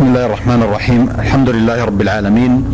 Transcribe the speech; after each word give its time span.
بسم 0.00 0.08
الله 0.08 0.26
الرحمن 0.26 0.62
الرحيم 0.62 1.08
الحمد 1.18 1.48
لله 1.48 1.84
رب 1.84 2.00
العالمين 2.00 2.64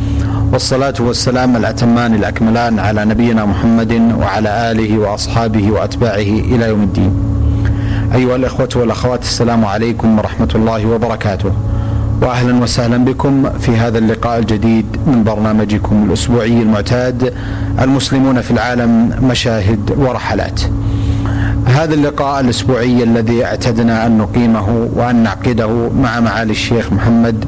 والصلاة 0.52 0.94
والسلام 1.00 1.56
الأتمان 1.56 2.14
الأكملان 2.14 2.78
على 2.78 3.04
نبينا 3.04 3.44
محمد 3.44 3.92
وعلى 4.18 4.70
آله 4.70 4.98
وأصحابه 4.98 5.70
وأتباعه 5.70 6.16
إلى 6.52 6.68
يوم 6.68 6.82
الدين 6.82 7.12
أيها 8.14 8.36
الإخوة 8.36 8.68
والأخوات 8.76 9.22
السلام 9.22 9.64
عليكم 9.64 10.18
ورحمة 10.18 10.48
الله 10.54 10.86
وبركاته 10.86 11.52
وأهلا 12.22 12.62
وسهلا 12.62 12.96
بكم 13.04 13.50
في 13.58 13.76
هذا 13.76 13.98
اللقاء 13.98 14.38
الجديد 14.38 14.86
من 15.06 15.24
برنامجكم 15.24 16.04
الأسبوعي 16.08 16.62
المعتاد 16.62 17.34
المسلمون 17.80 18.40
في 18.40 18.50
العالم 18.50 19.10
مشاهد 19.22 19.90
ورحلات 19.98 20.60
هذا 21.66 21.94
اللقاء 21.94 22.40
الأسبوعي 22.40 23.02
الذي 23.02 23.44
اعتدنا 23.44 24.06
أن 24.06 24.18
نقيمه 24.18 24.88
وأن 24.94 25.16
نعقده 25.16 25.88
مع 25.88 26.20
معالي 26.20 26.50
الشيخ 26.50 26.92
محمد 26.92 27.44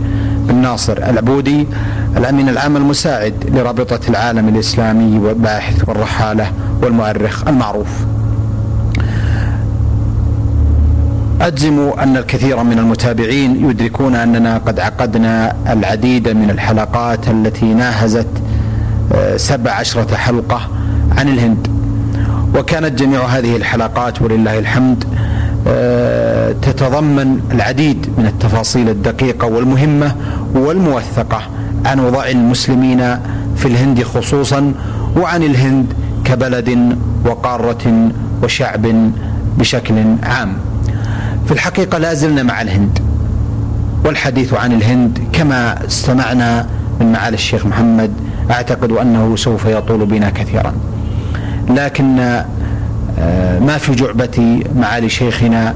بن 0.48 0.54
ناصر 0.54 0.96
العبودي 0.98 1.66
الأمين 2.16 2.48
العام 2.48 2.76
المساعد 2.76 3.34
لرابطة 3.54 4.00
العالم 4.08 4.48
الإسلامي 4.48 5.18
والباحث 5.18 5.88
والرحالة 5.88 6.52
والمؤرخ 6.82 7.48
المعروف. 7.48 7.88
أجزم 11.40 11.90
أن 11.98 12.16
الكثير 12.16 12.62
من 12.62 12.78
المتابعين 12.78 13.70
يدركون 13.70 14.14
أننا 14.14 14.58
قد 14.58 14.80
عقدنا 14.80 15.56
العديد 15.72 16.28
من 16.28 16.50
الحلقات 16.50 17.28
التي 17.28 17.74
ناهزت 17.74 18.28
آه، 19.14 19.36
سبع 19.36 19.70
عشرة 19.70 20.16
حلقة 20.16 20.60
عن 21.18 21.28
الهند 21.28 21.77
وكانت 22.54 22.98
جميع 22.98 23.24
هذه 23.26 23.56
الحلقات 23.56 24.22
ولله 24.22 24.58
الحمد 24.58 25.04
آه، 25.68 26.52
تتضمن 26.52 27.40
العديد 27.52 28.06
من 28.18 28.26
التفاصيل 28.26 28.88
الدقيقة 28.88 29.46
والمهمة 29.46 30.14
والموثقة 30.54 31.42
عن 31.84 32.00
وضع 32.00 32.26
المسلمين 32.28 32.98
في 33.56 33.66
الهند 33.66 34.02
خصوصا 34.02 34.74
وعن 35.16 35.42
الهند 35.42 35.86
كبلد 36.24 36.98
وقارة 37.24 38.10
وشعب 38.42 39.10
بشكل 39.58 39.94
عام. 40.22 40.52
في 41.46 41.52
الحقيقة 41.52 41.98
لا 41.98 42.14
زلنا 42.14 42.42
مع 42.42 42.62
الهند 42.62 42.98
والحديث 44.04 44.54
عن 44.54 44.72
الهند 44.72 45.18
كما 45.32 45.86
استمعنا 45.86 46.66
من 47.00 47.12
معالي 47.12 47.34
الشيخ 47.34 47.66
محمد 47.66 48.10
أعتقد 48.50 48.92
أنه 48.92 49.36
سوف 49.36 49.64
يطول 49.64 50.06
بنا 50.06 50.30
كثيرا. 50.30 50.72
لكن 51.70 52.18
آه، 53.18 53.58
ما 53.58 53.78
في 53.78 53.94
جعبة 53.94 54.62
معالي 54.76 55.08
شيخنا 55.08 55.74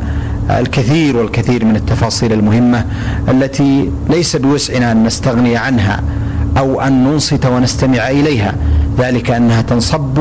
الكثير 0.51 1.17
والكثير 1.17 1.65
من 1.65 1.77
التفاصيل 1.77 2.33
المهمة 2.33 2.85
التي 3.29 3.91
ليس 4.11 4.37
بوسعنا 4.37 4.93
أن 4.93 5.05
نستغني 5.05 5.57
عنها 5.57 6.03
أو 6.59 6.81
أن 6.81 7.05
ننصت 7.05 7.47
ونستمع 7.47 8.11
إليها. 8.11 8.55
ذلك 8.99 9.31
أنها 9.31 9.63
تنصب 9.63 10.19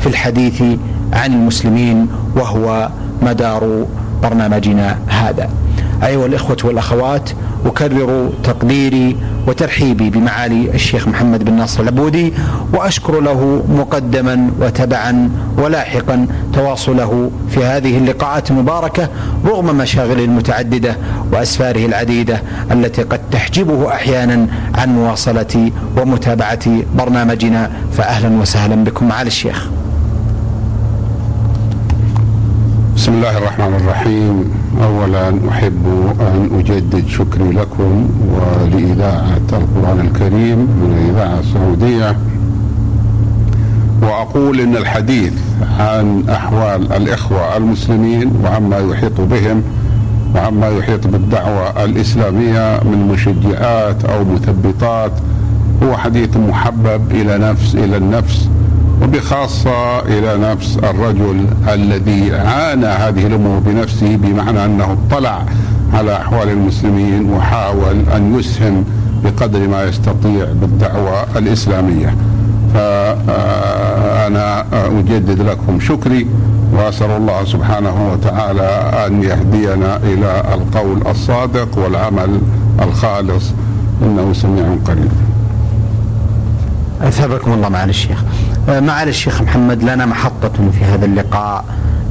في 0.00 0.06
الحديث 0.06 0.62
عن 1.12 1.32
المسلمين 1.32 2.08
وهو 2.36 2.88
مدار 3.22 3.86
برنامجنا 4.22 4.98
هذا. 5.08 5.48
أيها 6.04 6.26
الإخوة 6.26 6.56
والأخوات 6.64 7.30
أكرر 7.66 8.32
تقديري 8.44 9.16
وترحيبي 9.46 10.10
بمعالي 10.10 10.70
الشيخ 10.74 11.08
محمد 11.08 11.44
بن 11.44 11.52
ناصر 11.52 11.82
العبودي 11.82 12.32
وأشكر 12.74 13.20
له 13.20 13.64
مقدما 13.68 14.50
وتبعا 14.60 15.30
ولاحقا 15.58 16.26
تواصله 16.52 17.30
في 17.50 17.64
هذه 17.64 17.98
اللقاءات 17.98 18.50
المباركة 18.50 19.08
رغم 19.46 19.76
مشاغله 19.76 20.24
المتعددة 20.24 20.96
وأسفاره 21.32 21.86
العديدة 21.86 22.42
التي 22.70 23.02
قد 23.02 23.20
تحجبه 23.32 23.88
أحيانا 23.88 24.46
عن 24.74 24.94
مواصلة 24.94 25.70
ومتابعة 25.96 26.82
برنامجنا 26.94 27.70
فأهلا 27.92 28.40
وسهلا 28.40 28.84
بكم 28.84 29.08
معالي 29.08 29.28
الشيخ. 29.28 29.68
بسم 33.02 33.12
الله 33.12 33.38
الرحمن 33.38 33.74
الرحيم. 33.74 34.52
اولا 34.82 35.28
أحب 35.48 35.86
أن 36.20 36.50
أجدد 36.58 37.06
شكري 37.08 37.50
لكم 37.50 38.10
ولإذاعة 38.34 39.48
القرآن 39.52 40.00
الكريم 40.00 40.58
من 40.58 40.98
الإذاعة 40.98 41.40
السعودية. 41.40 42.16
وأقول 44.02 44.60
إن 44.60 44.76
الحديث 44.76 45.32
عن 45.78 46.24
أحوال 46.28 46.92
الإخوة 46.92 47.56
المسلمين 47.56 48.32
وعما 48.44 48.78
يحيط 48.78 49.20
بهم 49.20 49.62
وعما 50.34 50.68
يحيط 50.68 51.06
بالدعوة 51.06 51.84
الإسلامية 51.84 52.80
من 52.84 53.08
مشجعات 53.12 54.04
أو 54.04 54.24
مثبطات 54.24 55.12
هو 55.82 55.96
حديث 55.96 56.36
محبب 56.36 57.10
إلى 57.10 57.38
نفس 57.38 57.74
إلى 57.74 57.96
النفس. 57.96 58.48
وبخاصة 59.02 60.00
إلى 60.00 60.38
نفس 60.38 60.78
الرجل 60.78 61.46
الذي 61.68 62.34
عانى 62.34 62.86
هذه 62.86 63.26
الأمور 63.26 63.58
بنفسه 63.58 64.16
بمعنى 64.16 64.64
أنه 64.64 64.98
اطلع 65.08 65.44
على 65.94 66.16
أحوال 66.16 66.48
المسلمين 66.48 67.32
وحاول 67.32 67.96
أن 68.16 68.38
يسهم 68.38 68.84
بقدر 69.24 69.68
ما 69.68 69.84
يستطيع 69.84 70.46
بالدعوة 70.52 71.38
الإسلامية. 71.38 72.14
فأنا 72.74 74.64
أجدد 74.72 75.40
لكم 75.40 75.80
شكري 75.80 76.26
وأسأل 76.72 77.10
الله 77.10 77.44
سبحانه 77.44 78.12
وتعالى 78.12 78.92
أن 79.06 79.22
يهدينا 79.22 79.96
إلى 79.96 80.42
القول 80.54 81.02
الصادق 81.10 81.78
والعمل 81.78 82.40
الخالص. 82.82 83.52
إنه 84.02 84.32
سميع 84.32 84.76
قريب. 84.84 85.12
أثابكم 87.02 87.52
الله 87.52 87.68
معالي 87.68 87.90
الشيخ. 87.90 88.24
معالي 88.68 89.10
الشيخ 89.10 89.42
محمد 89.42 89.82
لنا 89.82 90.06
محطة 90.06 90.70
في 90.72 90.84
هذا 90.84 91.04
اللقاء. 91.04 91.64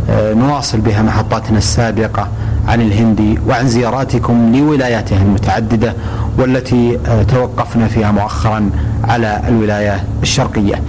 آه، 0.09 0.33
نواصل 0.33 0.81
بها 0.81 1.01
محطاتنا 1.01 1.57
السابقة 1.57 2.27
عن 2.67 2.81
الهند 2.81 3.39
وعن 3.47 3.67
زياراتكم 3.67 4.55
لولاياتها 4.55 5.21
المتعددة 5.21 5.93
والتي 6.37 6.99
آه، 7.07 7.23
توقفنا 7.23 7.87
فيها 7.87 8.11
مؤخرا 8.11 8.69
على 9.03 9.41
الولاية 9.47 10.03
الشرقية. 10.23 10.81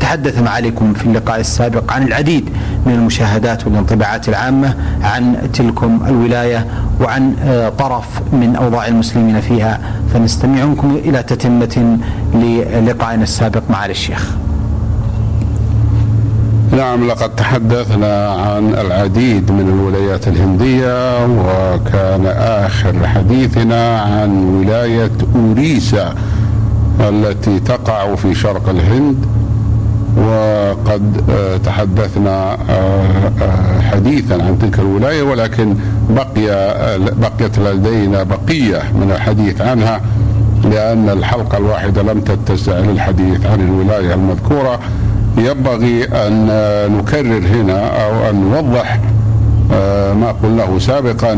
تحدث 0.00 0.38
معاليكم 0.42 0.94
في 0.94 1.04
اللقاء 1.06 1.40
السابق 1.40 1.92
عن 1.92 2.02
العديد 2.02 2.50
من 2.86 2.92
المشاهدات 2.92 3.66
والانطباعات 3.66 4.28
العامة 4.28 4.74
عن 5.02 5.36
تلكم 5.52 6.00
الولاية 6.06 6.66
وعن 7.00 7.34
طرف 7.78 8.04
من 8.32 8.56
أوضاع 8.56 8.86
المسلمين 8.86 9.40
فيها. 9.40 9.80
فنستمع 10.14 10.64
منكم 10.64 10.96
إلى 11.04 11.22
تتمة 11.22 11.98
للقائنا 12.34 13.22
السابق 13.22 13.62
معالي 13.70 13.92
الشيخ. 13.92 14.30
نعم 16.78 17.08
لقد 17.08 17.36
تحدثنا 17.36 18.30
عن 18.30 18.74
العديد 18.74 19.52
من 19.52 19.68
الولايات 19.68 20.28
الهندية 20.28 21.24
وكان 21.24 22.26
آخر 22.36 23.06
حديثنا 23.06 24.00
عن 24.00 24.44
ولاية 24.44 25.10
أوريسا 25.36 26.14
التي 27.00 27.60
تقع 27.60 28.14
في 28.14 28.34
شرق 28.34 28.68
الهند. 28.68 29.26
وقد 30.16 31.30
آه، 31.30 31.56
تحدثنا 31.56 32.52
آه، 32.70 33.04
آه، 33.40 33.80
حديثا 33.80 34.34
عن 34.34 34.58
تلك 34.58 34.78
الولاية 34.78 35.22
ولكن 35.22 35.76
بقي 36.10 36.46
بقيت 36.98 37.58
لدينا 37.58 38.22
بقية 38.22 38.82
من 38.94 39.10
الحديث 39.16 39.60
عنها 39.60 40.00
لأن 40.64 41.08
الحلقة 41.08 41.58
الواحدة 41.58 42.02
لم 42.02 42.20
تتسع 42.20 42.78
للحديث 42.78 43.46
عن 43.46 43.60
الولاية 43.60 44.14
المذكورة. 44.14 44.80
ينبغي 45.38 46.04
أن 46.04 46.46
نكرر 46.98 47.46
هنا 47.46 48.04
أو 48.04 48.30
أن 48.30 48.40
نوضح 48.40 49.00
آه، 49.72 50.12
ما 50.12 50.32
قلناه 50.32 50.78
سابقا 50.78 51.34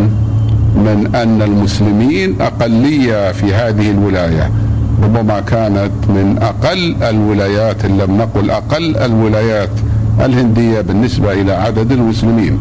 من 0.76 1.10
أن 1.14 1.42
المسلمين 1.42 2.40
أقلية 2.40 3.32
في 3.32 3.54
هذه 3.54 3.90
الولاية. 3.90 4.50
ربما 5.02 5.40
كانت 5.40 5.90
من 6.08 6.38
أقل 6.42 6.96
الولايات 7.02 7.84
إن 7.84 7.98
لم 7.98 8.16
نقل 8.16 8.50
أقل 8.50 8.96
الولايات 8.96 9.70
الهندية 10.20 10.80
بالنسبة 10.80 11.32
إلى 11.32 11.52
عدد 11.52 11.92
المسلمين. 11.92 12.58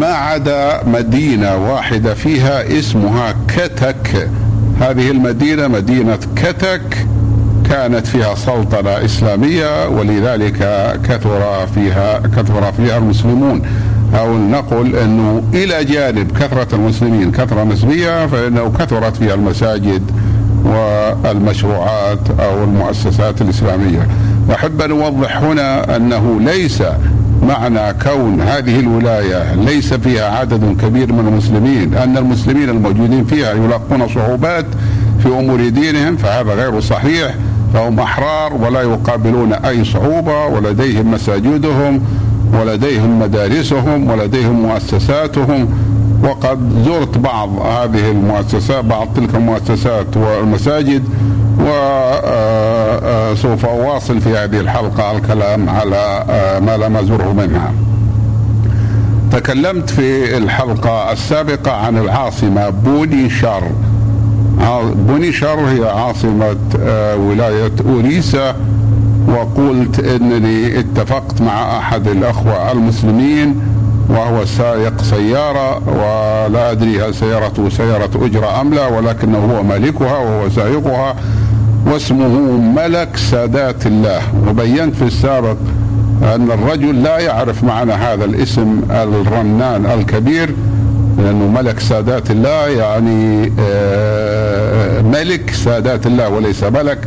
ما 0.00 0.06
عدا 0.06 0.80
مدينة 0.86 1.56
واحدة 1.56 2.14
فيها 2.14 2.78
اسمها 2.78 3.34
كتك. 3.48 4.28
هذه 4.80 5.10
المدينة 5.10 5.68
مدينة 5.68 6.18
كتك. 6.36 7.06
كانت 7.70 8.06
فيها 8.06 8.34
سلطنة 8.34 9.04
إسلامية 9.04 9.88
ولذلك 9.88 10.58
كثر 11.08 11.66
فيها 11.74 12.18
كثر 12.18 12.72
فيها 12.72 12.98
المسلمون. 12.98 13.62
أو 14.18 14.38
نقول 14.38 14.96
أنه 14.96 15.42
إلى 15.54 15.84
جانب 15.84 16.32
كثرة 16.32 16.74
المسلمين 16.74 17.32
كثرة 17.32 17.64
نسبية 17.64 18.26
فإنه 18.26 18.72
كثرت 18.78 19.16
فيها 19.16 19.34
المساجد 19.34 20.02
والمشروعات 20.64 22.18
أو 22.40 22.64
المؤسسات 22.64 23.42
الإسلامية. 23.42 24.08
أحب 24.54 24.80
أن 24.80 24.90
أوضح 24.90 25.36
هنا 25.36 25.96
أنه 25.96 26.40
ليس 26.40 26.82
معنى 27.42 27.92
كون 27.92 28.40
هذه 28.40 28.80
الولاية 28.80 29.54
ليس 29.54 29.94
فيها 29.94 30.38
عدد 30.38 30.76
كبير 30.82 31.12
من 31.12 31.28
المسلمين 31.28 31.94
أن 31.94 32.16
المسلمين 32.16 32.68
الموجودين 32.68 33.24
فيها 33.24 33.52
يلاقون 33.52 34.08
صعوبات 34.08 34.66
في 35.22 35.28
أمور 35.28 35.68
دينهم 35.68 36.16
فهذا 36.16 36.54
غير 36.54 36.80
صحيح. 36.80 37.34
فهم 37.74 38.00
أحرار 38.00 38.54
ولا 38.54 38.82
يقابلون 38.82 39.52
أي 39.52 39.84
صعوبة 39.84 40.46
ولديهم 40.46 41.10
مساجدهم 41.10 42.02
ولديهم 42.60 43.18
مدارسهم 43.18 44.10
ولديهم 44.10 44.62
مؤسساتهم. 44.62 45.68
وقد 46.24 46.82
زرت 46.84 47.18
بعض 47.18 47.58
هذه 47.58 48.10
المؤسسات 48.10 48.84
بعض 48.84 49.08
تلك 49.16 49.34
المؤسسات 49.34 50.16
والمساجد 50.16 51.04
وسوف 51.60 53.64
أواصل 53.64 54.20
في 54.20 54.36
هذه 54.36 54.60
الحلقة 54.60 55.16
الكلام 55.16 55.68
على 55.68 56.24
ما 56.66 56.76
لم 56.76 56.96
أزره 56.96 57.32
منها. 57.32 57.72
تكلمت 59.32 59.90
في 59.90 60.36
الحلقة 60.36 61.12
السابقة 61.12 61.72
عن 61.72 61.98
العاصمة 61.98 62.68
بوني 62.68 63.30
شر 63.30 63.62
بوني 65.08 65.32
شر 65.32 65.60
هي 65.60 65.88
عاصمة 65.88 66.56
ولاية 67.16 67.72
أوريسا 67.88 68.56
وقلت 69.28 70.00
إنني 70.00 70.78
اتفقت 70.78 71.40
مع 71.42 71.78
أحد 71.78 72.08
الأخوة 72.08 72.72
المسلمين 72.72 73.60
وهو 74.08 74.44
سائق 74.44 75.02
سيارة 75.02 75.88
ولا 75.88 76.70
أدري 76.70 77.02
هل 77.02 77.14
سيارته 77.14 77.68
سيارة 77.68 78.10
أجرة 78.26 78.60
أم 78.60 78.74
لا 78.74 78.88
ولكنه 78.88 79.38
هو 79.38 79.62
مالكها 79.62 80.18
وهو 80.18 80.48
سائقها 80.48 81.14
واسمه 81.86 82.28
ملك 82.76 83.16
سادات 83.16 83.86
الله. 83.86 84.20
وبينت 84.48 84.94
في 84.94 85.02
السابق 85.02 85.56
أن 86.34 86.50
الرجل 86.50 87.02
لا 87.02 87.18
يعرف 87.18 87.64
معنى 87.64 87.92
هذا 87.92 88.24
الاسم 88.24 88.80
الرنان 88.90 89.86
الكبير. 89.86 90.54
لأنه 91.18 91.46
ملك 91.46 91.80
سادات 91.80 92.30
الله 92.30 92.68
يعني 92.68 93.52
آه، 93.60 95.00
ملك 95.02 95.50
سادات 95.50 96.06
الله 96.06 96.28
وليس 96.28 96.64
ملك. 96.64 96.98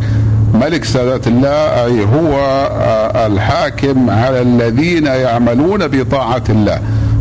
ملك 0.53 0.83
سادات 0.83 1.27
الله 1.27 1.85
أي 1.85 2.03
هو 2.03 2.37
آه، 2.37 3.27
الحاكم 3.27 4.09
على 4.09 4.41
الذين 4.41 5.05
يعملون 5.05 5.87
بطاعة 5.87 6.43
الله. 6.49 6.79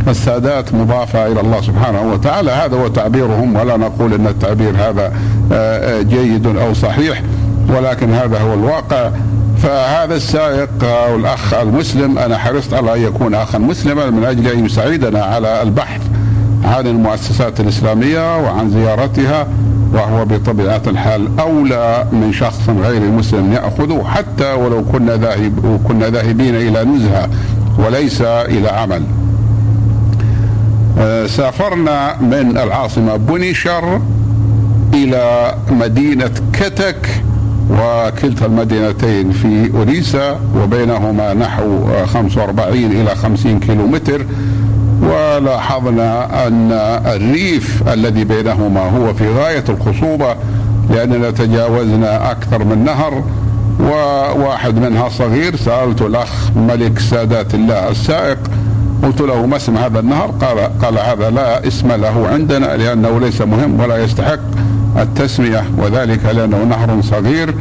السادات 0.08 0.75
مضافة 0.75 1.26
إلى 1.26 1.40
الله 1.40 1.61
سبحانه 1.61 2.12
وتعالى. 2.12 2.50
هذا 2.50 2.76
هو 2.76 2.88
تعبيرهم 2.88 3.56
ولا 3.56 3.76
نقول 3.76 4.14
أن 4.14 4.26
التعبير 4.26 4.73
هذا 4.79 5.12
آه، 5.52 6.02
جيد 6.02 6.46
أو 6.46 6.75
صحيح 6.75 7.23
ولكن 7.69 8.12
هذا 8.12 8.38
هو 8.38 8.55
الواقع. 8.55 9.11
فهذا 9.62 10.14
السائق 10.14 10.84
أو 10.84 11.17
الأخ 11.17 11.55
المسلم 11.55 12.19
أنا 12.19 12.38
حرصت 12.38 12.75
على 12.75 12.94
أن 12.94 13.02
يكون 13.02 13.34
أخا 13.34 13.58
مسلما 13.58 14.11
من 14.11 14.25
أجل 14.25 14.49
أن 14.49 14.67
يساعدنا 14.67 15.25
على 15.25 15.62
البحث. 15.62 16.00
عن 16.64 16.86
المؤسسات 16.86 17.60
الإسلامية 17.60 18.38
وعن 18.38 18.70
زيارتها 18.70 19.46
وهو 19.92 20.24
بطبيعة 20.24 20.82
الحال 20.86 21.28
أولى 21.40 22.06
من 22.12 22.32
شخص 22.32 22.68
غير 22.68 23.00
مسلم 23.00 23.52
يأخذه 23.52 24.04
حتى 24.04 24.52
ولو 24.52 24.84
كنا 24.84 25.16
ذاهب 25.16 25.80
كنا 25.88 26.10
ذاهبين 26.10 26.54
إلى 26.56 26.84
نزهة 26.84 27.28
وليس 27.78 28.20
إلى 28.22 28.68
عمل. 28.68 29.02
آه، 30.98 31.26
سافرنا 31.26 32.16
من 32.20 32.58
العاصمة 32.58 33.16
بونيشر 33.16 34.00
إلى 34.94 35.54
مدينة 35.70 36.30
كتك 36.52 37.08
وكلتا 37.70 38.46
المدينتين 38.46 39.30
في 39.32 39.70
أوريسا 39.74 40.40
وبينهما 40.56 41.34
نحو 41.34 41.86
45 42.06 42.84
إلى 42.84 43.14
50 43.14 43.60
كيلو 43.60 43.86
متر 43.86 44.26
ولاحظنا 45.02 46.46
أن 46.46 46.72
الريف 47.06 47.82
الذي 47.88 48.25
بينهما 48.25 48.81
هو 48.81 49.14
في 49.14 49.32
غاية 49.34 49.64
الخصوبة 49.69 50.37
لأننا 50.90 51.31
تجاوزنا 51.31 52.31
أكثر 52.31 52.64
من 52.64 52.84
نهر 52.84 53.22
وواحد 53.81 54.78
منها 54.78 55.08
صغير 55.08 55.56
سألت 55.56 56.02
الأخ 56.02 56.50
ملك 56.56 56.99
سادات 56.99 57.54
الله 57.54 57.88
السائق 57.88 58.38
قلت 59.02 59.20
له 59.20 59.46
ما 59.46 59.56
اسم 59.56 59.76
هذا 59.76 60.00
النهر؟ 60.00 60.26
قال 60.26 60.78
قال 60.78 60.99
هذا 60.99 61.31
لا 61.31 61.66
اسم 61.66 61.93
له 61.93 62.28
عندنا 62.28 62.76
لأنه 62.76 63.20
ليس 63.20 63.40
مهم 63.40 63.81
ولا 63.81 64.05
يستحق 64.05 64.38
التسمية 64.98 65.64
وذلك 65.78 66.25
لأنه 66.25 66.64
نهر 66.64 67.02
صغير 67.02 67.55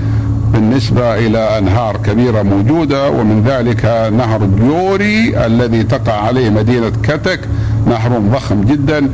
بالنسبة 0.53 1.18
إلى 1.18 1.57
أنهار 1.57 1.98
كبيرة 1.98 2.42
موجودة 2.42 3.09
ومن 3.09 3.44
ذلك 3.44 3.86
نهر 4.18 4.45
جوري 4.45 5.45
الذي 5.45 5.83
تقع 5.83 6.13
عليه 6.13 6.50
مدينة 6.50 6.89
كتك 7.03 7.39
نهر 7.88 8.19
ضخم 8.19 8.62
جدا 8.62 9.09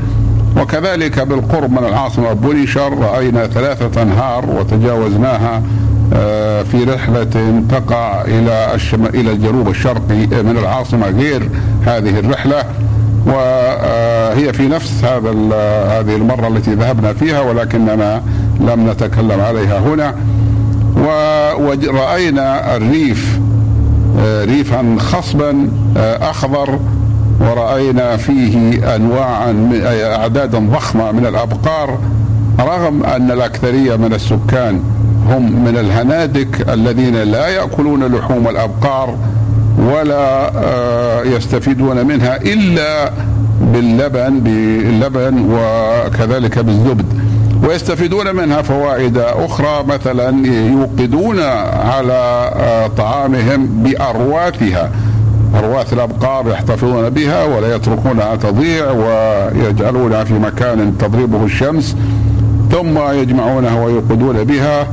وكذلك 0.58 1.20
بالقرب 1.20 1.72
من 1.72 1.78
العاصمة 1.88 2.34
بوليشر 2.34 2.98
رأينا 2.98 3.48
ثلاثة 3.48 4.02
أنهار 4.02 4.50
وتجاوزناها 4.50 5.62
آه، 6.14 6.64
في 6.64 6.84
رحلة 6.84 7.64
تقع 7.70 8.22
إلى. 8.22 8.78
إلى 8.94 9.32
الجنوب 9.32 9.70
الشرقي 9.70 10.44
من 10.44 10.58
العاصمة 10.58 11.10
غير 11.10 11.50
هذه 11.86 12.20
الرحلة 12.20 12.64
وهي 13.26 14.54
في 14.54 14.68
نفس 14.68 15.04
هذا 15.04 15.32
هذه 16.00 16.16
المرة 16.16 16.48
التي 16.48 16.74
ذهبنا 16.74 17.14
فيها 17.14 17.42
ولكننا 17.42 18.24
لم 18.60 18.90
نتكلم 18.90 19.42
عليها 19.42 19.80
هنا 19.80 20.16
ورأينا 21.06 22.76
الريف 22.76 23.40
آه، 24.20 24.46
ريفا 24.46 24.96
خصبا 25.00 25.70
آه، 25.98 26.30
أخضر 26.30 26.80
ورأينا 27.40 28.18
فيه 28.18 28.96
أنواعا 28.96 29.72
أعدادا 30.16 30.60
ضخمة 30.60 31.12
من 31.12 31.26
الأبقار 31.26 32.00
رغم 32.60 33.04
أن 33.04 33.32
الأكثرية 33.32 33.96
من 33.96 34.14
السكان 34.14 34.84
هم 35.30 35.64
من 35.66 35.78
الهنادك 35.78 36.70
الذين 36.70 37.16
لا 37.16 37.48
يأكلون 37.48 38.04
لحوم 38.04 38.48
الأبقار 38.48 39.16
ولا 39.80 40.52
آه، 40.56 41.24
يستفيدون 41.24 42.06
منها 42.08 42.42
إلا 42.42 43.12
باللبن 43.62 44.40
باللبن 44.40 45.50
وكذلك 45.52 46.60
بالزبد. 46.60 47.27
ويستفيدون 47.64 48.36
منها 48.36 48.62
فوائد 48.62 49.18
أخرى 49.18 49.84
مثلا 49.88 50.48
يوقدون 50.48 51.40
على 51.40 52.52
آه، 52.56 52.88
طعامهم 52.88 53.68
بأرواثها 53.84 54.92
أرواث 55.56 55.94
الأبقار 55.94 56.50
يحتفظون 56.50 57.10
بها 57.10 57.44
ولا 57.44 57.76
يتركونها 57.76 58.36
تضيع 58.36 58.92
ويجعلونها 58.92 60.24
في 60.24 60.34
مكان 60.34 60.98
تضربه 60.98 61.46
الشمس 61.46 61.96
ثم 62.72 63.12
يجمعونها 63.12 63.86
ويوقدون 63.86 64.44
بها. 64.44 64.88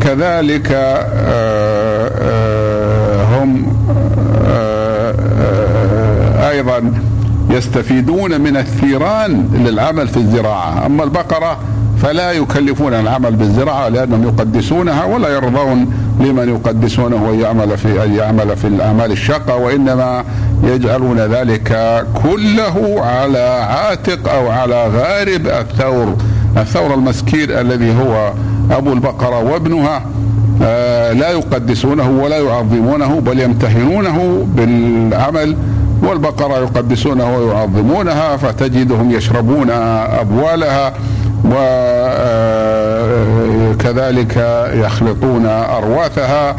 كذلك 0.00 0.72
آه، 0.72 2.10
آه، 2.18 3.24
هم 3.24 3.66
أيضا 6.50 6.92
يستفيدون 7.50 8.40
من 8.40 8.56
الثيران 8.56 9.48
للعمل 9.54 10.08
في 10.08 10.16
الزراعة. 10.16 10.86
أما 10.86 11.04
البقرة 11.04 11.58
فلا 12.02 12.32
يكلفون 12.32 12.94
العمل 12.94 13.36
بالزراعة 13.36 13.88
لأنهم 13.88 14.22
يقدسونها 14.22 15.04
ولا 15.04 15.28
يرضون 15.28 15.92
لمن 16.20 16.48
يقدسونه 16.48 17.30
أن 17.30 17.40
يعمل 17.40 17.78
في 17.78 18.04
أن 18.04 18.14
يعمل 18.14 18.56
في 18.56 18.66
الأعمال 18.66 19.12
الشاقة 19.12 19.56
وإنما 19.56 20.24
يجعلون 20.64 21.18
ذلك 21.18 22.04
كله 22.22 23.00
على 23.00 23.66
عاتق 23.70 24.32
أو 24.32 24.50
على 24.50 24.86
غارب 24.86 25.46
الثور. 25.46 26.16
الثور 26.56 26.94
المسكين 26.94 27.50
الذي 27.50 27.94
هو 27.98 28.32
أبو 28.70 28.92
البقرة 28.92 29.38
وابنها 29.38 30.02
آه، 30.62 31.12
لا 31.12 31.30
يقدسونه 31.30 32.10
ولا 32.10 32.38
يعظمونه 32.38 33.20
بل 33.20 33.40
يمتهنونه 33.40 34.46
بالعمل 34.56 35.56
والبقرة 36.02 36.58
يقدسونها 36.58 37.36
ويعظمونها 37.36 38.36
فتجدهم 38.36 39.10
يشربون 39.10 39.70
أبوالها. 39.70 40.92
وكذلك 43.70 44.36
يخلطون 44.74 45.46
أرواثها 45.46 46.56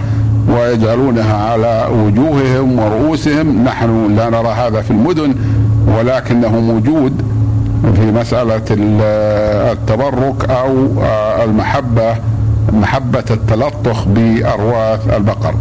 ويجعلونها 0.50 1.38
على 1.52 1.88
وجوههم 1.92 2.80
ورؤوسهم. 2.80 3.64
نحن 3.64 4.16
لا 4.16 4.30
نرى 4.30 4.48
هذا 4.48 4.82
في 4.82 4.92
المدن 4.92 5.36
ولكنه 5.98 6.60
موجود 6.60 7.22
في 7.96 8.12
مسألة 8.12 8.62
التبرك 9.72 10.50
أو 10.50 10.88
المحبة 11.44 12.16
محبة 12.74 13.24
التلطخ 13.32 14.06
بأرواث 14.08 15.16
البقر. 15.16 15.56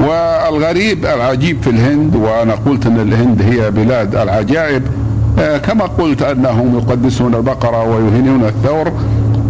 والغريب 0.00 1.06
العجيب 1.06 1.62
في 1.62 1.70
الهند 1.70 2.16
وأنا 2.16 2.54
قلت 2.54 2.86
أن 2.86 3.00
الهند 3.00 3.42
هي 3.42 3.70
بلاد 3.70 4.14
العجائب 4.14 4.82
آه، 4.82 4.90
كما 5.36 5.84
قلت 5.84 6.22
أنهم 6.22 6.78
يقدسون 6.78 7.34
البقرة 7.34 7.84
ويهينون 7.84 8.44
الثور 8.44 8.92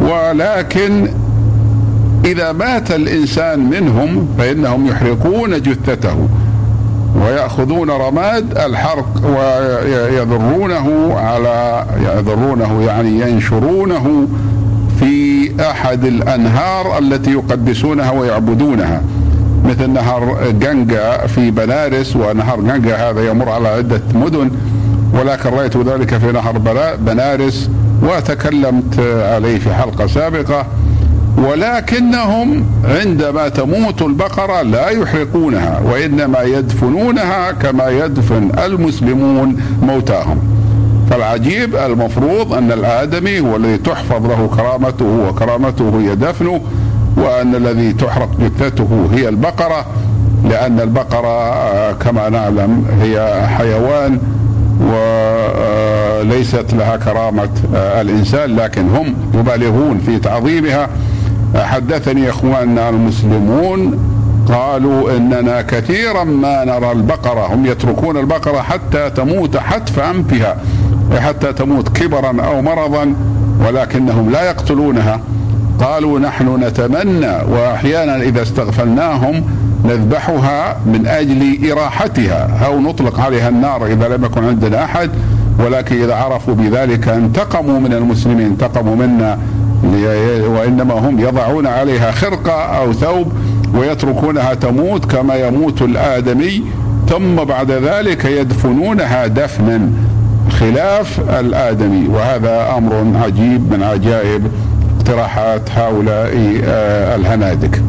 ولكن 0.00 1.08
إذا 2.24 2.52
مات 2.52 2.90
الإنسان 2.90 3.70
منهم 3.70 4.28
فإنهم 4.38 4.86
يحرقون 4.86 5.62
جثته 5.62 6.28
ويأخذون 7.22 7.90
رماد 7.90 8.58
الحرق 8.58 9.22
ويذرونه 9.26 11.14
على 11.18 11.86
يذرونه 12.00 12.82
يعني 12.86 13.20
ينشرونه 13.20 14.28
في 15.00 15.50
أحد 15.70 16.04
الأنهار 16.04 16.98
التي 16.98 17.30
يقدسونها 17.32 18.10
ويعبدونها 18.10 19.02
مثل 19.64 19.90
نهر 19.90 20.50
جنجا 20.50 21.26
في 21.26 21.50
بنارس 21.50 22.16
ونهر 22.16 22.60
جنجا 22.60 22.96
هذا 22.96 23.30
يمر 23.30 23.48
على 23.48 23.68
عدة 23.68 24.00
مدن. 24.14 24.50
ولكن 25.14 25.50
رأيت 25.50 25.76
ذلك 25.76 26.18
في 26.18 26.32
نهر 26.32 26.58
بنارس 26.98 27.70
وتكلمت 28.02 28.98
عليه 29.22 29.58
في 29.58 29.74
حلقة 29.74 30.06
سابقة. 30.06 30.66
ولكنهم 31.38 32.64
عندما 32.84 33.48
تموت 33.48 34.02
البقرة 34.02 34.62
لا 34.62 34.88
يحرقونها 34.88 35.80
وإنما 35.84 36.42
يدفنونها 36.42 37.52
كما 37.52 37.88
يدفن 37.88 38.50
المسلمون 38.64 39.56
موتاهم. 39.82 40.38
فالعجيب 41.10 41.76
المفروض 41.76 42.54
أن 42.54 42.72
الآدمي 42.72 43.40
هو 43.40 43.56
الذي 43.56 43.78
تحفظ 43.78 44.26
له 44.26 44.50
كرامته 44.56 45.28
وكرامته 45.28 46.00
هي 46.00 46.16
دفنه 46.16 46.60
وأن 47.16 47.54
الذي 47.54 47.92
تحرق 47.92 48.30
جثته 48.40 49.08
هي 49.12 49.28
البقرة 49.28 49.86
لأن 50.44 50.80
البقرة 50.80 51.92
كما 51.92 52.28
نعلم 52.28 52.84
هي 53.00 53.46
حيوان 53.58 54.18
وليست 54.80 56.74
لها 56.74 56.96
كرامة 56.96 57.50
الإنسان 57.74 58.56
لكن 58.56 58.88
هم 58.88 59.14
يبالغون 59.34 59.98
في 60.06 60.18
تعظيمها. 60.18 60.88
حدثني 61.56 62.30
إخواننا 62.30 62.88
المسلمون 62.88 63.98
قالوا 64.48 65.16
إننا 65.16 65.62
كثيرا 65.62 66.24
ما 66.24 66.64
نرى 66.64 66.92
البقرة. 66.92 67.54
هم 67.54 67.66
يتركون 67.66 68.16
البقرة 68.16 68.62
حتى 68.62 69.10
تموت 69.10 69.56
حتف 69.56 69.98
أنفها 69.98 70.56
حتى 71.18 71.52
تموت 71.52 71.88
كبرا 71.88 72.42
أو 72.44 72.62
مرضا 72.62 73.14
ولكنهم 73.66 74.30
لا 74.30 74.42
يقتلونها. 74.42 75.20
قالوا 75.80 76.18
نحن 76.18 76.64
نتمنى 76.64 77.32
واحيانا 77.50 78.16
إذا 78.16 78.42
استغفلناهم 78.42 79.44
نذبحها 79.84 80.76
من 80.86 81.06
أجل 81.06 81.70
إراحتها. 81.70 82.66
أو 82.66 82.80
نطلق 82.80 83.20
عليها 83.20 83.48
النار 83.48 83.86
إذا 83.86 84.08
لم 84.08 84.24
يكن 84.24 84.44
عندنا 84.44 84.84
أحد 84.84 85.10
ولكن 85.64 86.02
إذا 86.02 86.14
عرفوا 86.14 86.54
بذلك 86.54 87.08
انتقموا 87.08 87.80
من 87.80 87.92
المسلمين 87.92 88.46
انتقموا 88.46 88.96
منا 88.96 89.38
وإنما 90.46 90.94
هم 90.94 91.20
يضعون 91.20 91.66
عليها 91.66 92.10
خرقة 92.10 92.52
أو 92.52 92.92
ثوب 92.92 93.32
ويتركونها 93.74 94.54
تموت 94.54 95.04
كما 95.04 95.34
يموت 95.34 95.82
الآدمي. 95.82 96.62
ثم 97.08 97.34
بعد 97.36 97.70
ذلك 97.70 98.24
يدفنونها 98.24 99.26
دفنا 99.26 99.90
خلاف 100.50 101.20
الآدمي. 101.40 102.08
وهذا 102.08 102.74
أمر 102.78 103.06
عجيب 103.24 103.72
من 103.72 103.82
عجائب 103.82 104.42
اقتراحات 104.98 105.70
هؤلاء 105.76 106.60
آه، 106.64 107.16
الهنادك. 107.16 107.82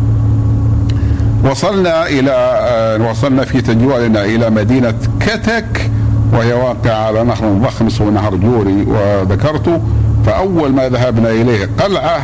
وصلنا 1.43 2.07
إلى 2.07 2.31
آه، 2.31 3.10
وصلنا 3.10 3.45
في 3.45 3.62
تجوالنا 3.62 4.25
إلى 4.25 4.50
مدينة 4.50 4.93
كتك 5.19 5.91
وهي 6.33 6.53
واقعة 6.53 7.05
على 7.05 7.24
نهر 7.24 7.53
ضخم 7.53 7.88
اسمه 7.88 8.10
نهر 8.10 8.36
جوري 8.36 8.86
وذكرته. 8.88 9.81
فأول 10.25 10.71
ما 10.71 10.89
ذهبنا 10.89 11.29
إليه 11.29 11.69
قلعة 11.79 12.21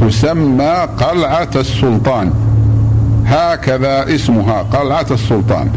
تسمى 0.00 0.88
قلعة 0.98 1.48
السلطان. 1.56 2.32
هكذا 3.26 4.14
اسمها 4.14 4.62
قلعة 4.62 5.06
السلطان. 5.10 5.70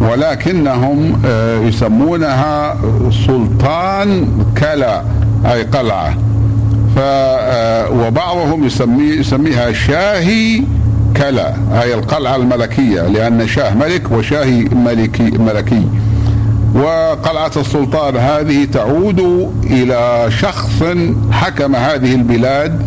ولكنهم 0.00 1.22
آه، 1.26 1.60
يسمونها 1.60 2.76
سلطان 3.26 4.28
كلا 4.58 5.02
أي 5.46 5.62
قلعة. 5.62 6.14
ف 6.96 6.98
آه، 6.98 7.90
وبعضهم 7.90 8.64
يسمي 8.64 9.04
يسميها 9.04 9.72
شاهي 9.72 10.62
كلا 11.18 11.54
أي 11.82 11.94
القلعة 11.94 12.36
الملكية 12.36 13.02
لأن 13.02 13.48
شاه 13.48 13.74
ملك 13.74 14.12
وشاهي 14.12 14.64
ملكي 14.64 15.30
ملكي. 15.30 15.86
وقلعة 16.74 17.50
السلطان 17.56 18.16
هذه 18.16 18.64
تعود 18.64 19.50
إلى 19.64 20.26
شخص 20.30 20.82
حكم 21.32 21.76
هذه 21.76 22.14
البلاد 22.14 22.82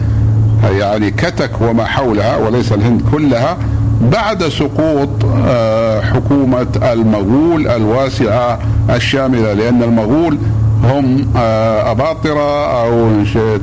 يعني 0.71 1.11
كتك 1.11 1.61
وما 1.61 1.85
حولها 1.85 2.37
وليس 2.37 2.71
الهند 2.71 3.01
كلها 3.11 3.57
بعد 4.01 4.43
سقوط 4.43 5.09
آه، 5.47 6.01
حكومة 6.01 6.67
المغول 6.91 7.67
الواسعة 7.67 8.59
الشاملة 8.89 9.53
لأن 9.53 9.83
المغول 9.83 10.37
هم 10.83 11.25
آه، 11.37 11.91
أباطرة 11.91 12.81
أو 12.83 13.09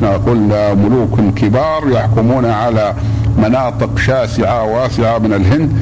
نقول 0.03 0.39
ملوك 0.77 1.21
كبار 1.37 1.91
يحكمون 1.91 2.45
على 2.45 2.95
مناطق 3.39 3.99
شاسعة 3.99 4.65
واسعة 4.65 5.19
من 5.19 5.33
الهند 5.33 5.73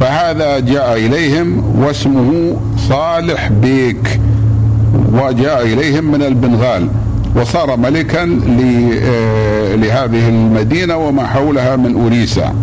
فهذا 0.00 0.58
جاء 0.58 0.96
إليهم 0.96 1.62
واسمه 1.78 2.56
صالح 2.88 3.48
بيك 3.48 4.20
وجاء 5.12 5.62
إليهم 5.62 6.12
من 6.12 6.22
البنغال 6.22 6.88
وصار 7.36 7.76
ملكا 7.76 8.22
آه، 8.22 9.74
لهذه 9.74 10.28
المدينة 10.28 10.96
وما 10.96 11.26
حولها 11.26 11.76
من 11.76 11.94
أوريسا. 12.02 12.54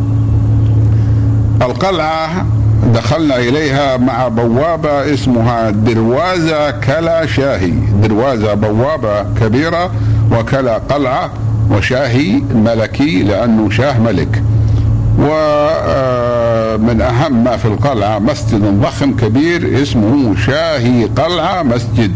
القلعة 1.62 2.46
دخلنا 2.94 3.38
إليها 3.38 3.98
مع 3.98 4.28
بوابة 4.28 5.14
اسمها 5.14 5.70
دروازة 5.70 6.72
كلا 6.72 7.26
شاهي 7.26 7.74
دروازة 8.04 8.54
بوابة 8.54 9.24
كبيرة 9.24 9.92
وكلا 10.32 10.78
قلعة. 10.78 11.30
وشاهي 11.72 12.42
ملكي 12.56 13.24
لأنه 13.24 13.70
شاه 13.70 14.00
ملك. 14.00 14.44
ومن 15.20 17.02
أهم 17.02 17.44
ما 17.44 17.58
في 17.58 17.66
القلعة 17.66 18.20
مسجد 18.20 18.82
ضخم 18.82 19.16
كبير 19.16 19.82
اسمه 19.82 20.36
شاهي 20.36 21.06
قلعة 21.06 21.64
مسجد 21.64 22.12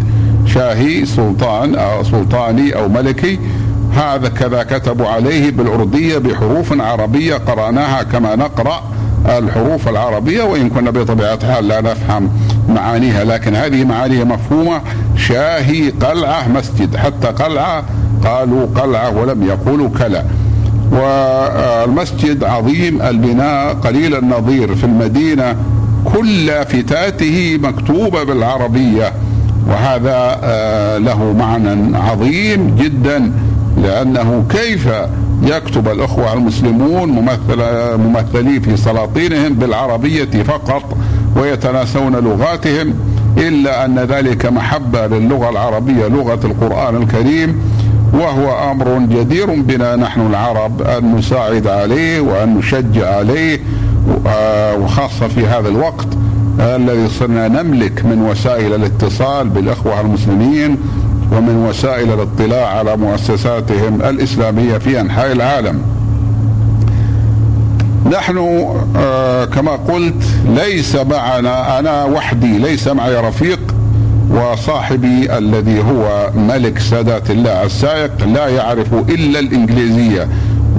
شاهي 0.46 1.06
سلطان 1.06 1.76
أو 1.76 2.04
سلطاني 2.04 2.76
أو 2.76 2.90
ملكي. 2.90 3.40
هذا 3.96 4.30
كذا 4.30 4.64
كتبوا 4.64 5.08
عليه 5.08 5.52
بالأردية 5.52 6.18
بحروف 6.18 6.82
عربية 6.82 7.36
قرأناها 7.36 8.04
كما 8.04 8.36
نقرأ 8.36 8.84
الحروف 9.26 9.90
العربية 9.90 10.44
وإن 10.44 10.70
كنا 10.70 10.92
بطبيعة 10.92 11.34
الحال 11.34 11.68
لا 11.68 11.82
نفهم 11.82 12.30
معانيها 12.70 13.24
لكن 13.24 13.56
هذه 13.56 13.84
معانيها 13.84 14.24
مفهومة. 14.24 14.82
شاهي 15.16 15.90
قلعة 15.90 16.48
مسجد 16.48 16.96
حتى 16.96 17.28
قلعة 17.28 17.84
قالوا 18.28 18.66
قلعة 18.76 19.18
ولم 19.18 19.44
يقولوا 19.44 19.90
كلا. 19.90 20.24
والمسجد 20.92 22.44
عظيم 22.44 23.02
البناء 23.02 23.74
قليل 23.74 24.16
النظير 24.16 24.76
في 24.76 24.84
المدينة 24.84 25.56
كل 26.16 26.46
لافتاته 26.46 27.60
مكتوبة 27.64 28.24
بالعربية. 28.24 29.14
وهذا 29.68 30.40
آه، 30.44 30.98
له 30.98 31.34
معنى 31.34 31.98
عظيم 31.98 32.76
جدا 32.76 33.32
لأنه 33.84 34.46
كيف 34.50 34.90
يكتب 35.44 35.88
الأخوة 35.88 36.34
المسلمون 36.34 37.10
ممثل 37.10 37.62
ممثلي 37.98 38.60
في 38.60 38.78
سلاطينهم 38.78 39.54
بالعربية 39.54 40.44
فقط 40.44 40.98
ويتناسون 41.36 42.16
لغاتهم 42.16 42.94
إلا 43.38 43.86
أن 43.86 44.00
ذلك 44.00 44.46
محبة 44.46 45.08
للغة 45.08 45.50
العربية 45.50 46.08
لغة 46.08 46.40
القرآن 46.44 46.96
الكريم. 46.96 47.62
وهو 48.14 48.72
أمر 48.72 49.00
جدير 49.00 49.62
بنا 49.62 49.96
نحن 49.96 50.22
العرب 50.22 50.82
أن 50.82 51.16
نساعد 51.16 51.68
عليه 51.68 52.20
وأن 52.20 52.58
نشجع 52.58 53.16
عليه 53.16 53.60
آه، 54.28 54.76
وخاصة 54.76 55.28
في 55.28 55.48
هذا 55.48 55.70
الوقت 55.70 56.08
الذي 56.60 57.08
صرنا 57.08 57.48
نملك 57.48 58.06
من 58.06 58.22
وسائل 58.22 58.74
الاتصال 58.74 59.50
بالإخوة 59.50 60.02
المسلمين 60.02 60.78
ومن 61.32 61.66
وسائل 61.70 62.14
الاطلاع 62.14 62.68
على 62.68 62.98
مؤسساتهم 62.98 64.02
الإسلامية 64.02 64.78
في 64.78 65.00
أنحاء 65.02 65.32
العالم. 65.32 65.82
نحن 68.12 68.38
آه، 68.96 69.46
كما 69.46 69.72
قلت 69.72 70.24
ليس 70.46 70.96
معنا 70.96 71.80
أنا 71.80 72.04
وحدي 72.06 72.58
ليس 72.58 72.88
معي 72.88 73.16
رفيق 73.16 73.67
وصاحبي 74.32 75.38
الذي 75.38 75.80
هو 75.84 76.32
ملك 76.36 76.80
سادات 76.80 77.32
الله 77.32 77.64
السائق 77.64 78.28
لا 78.28 78.48
يعرف 78.48 78.94
إلا 78.94 79.40
الإنجليزية 79.40 80.28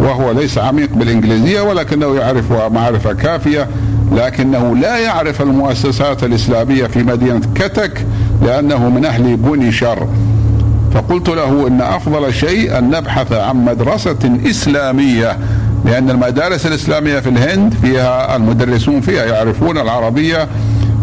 وهو 0.00 0.30
ليس 0.30 0.58
عميق 0.58 0.88
بالإنجليزية 0.94 1.60
ولكنه 1.60 2.16
يعرفها 2.16 2.68
معرفة 2.68 3.12
كافية 3.12 3.68
لكنه 4.12 4.76
لا 4.76 4.98
يعرف 4.98 5.42
المؤسسات 5.42 6.24
الإسلامية 6.24 6.86
في 6.86 7.02
مدينة 7.02 7.40
كتك 7.54 8.06
لأنه 8.42 8.88
من 8.88 9.04
أهل 9.04 9.36
بني 9.36 9.72
شر. 9.72 10.08
فقلت 10.94 11.28
له 11.28 11.66
إن 11.66 11.80
أفضل 11.80 12.34
شيء 12.34 12.78
أن 12.78 12.90
نبحث 12.90 13.32
عن 13.32 13.64
مدرسة 13.64 14.38
إسلامية 14.46 15.38
لأن 15.84 16.10
المدارس 16.10 16.66
الإسلامية 16.66 17.18
في 17.20 17.28
الهند 17.28 17.74
فيها 17.82 18.36
المدرسون 18.36 19.00
فيها 19.00 19.24
يعرفون 19.24 19.78
العربية 19.78 20.48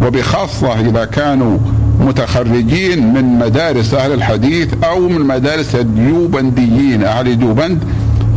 وبخاصة 0.05 0.79
إذا 0.79 1.05
كانوا 1.05 1.57
متخرجين 1.99 3.13
من 3.13 3.39
مدارس 3.39 3.93
أهل 3.93 4.13
الحديث 4.13 4.73
أو 4.83 4.99
من 4.99 5.21
مدارس 5.21 5.75
الديوبنديين 5.75 7.03
أهل 7.03 7.39
ديوبند 7.39 7.83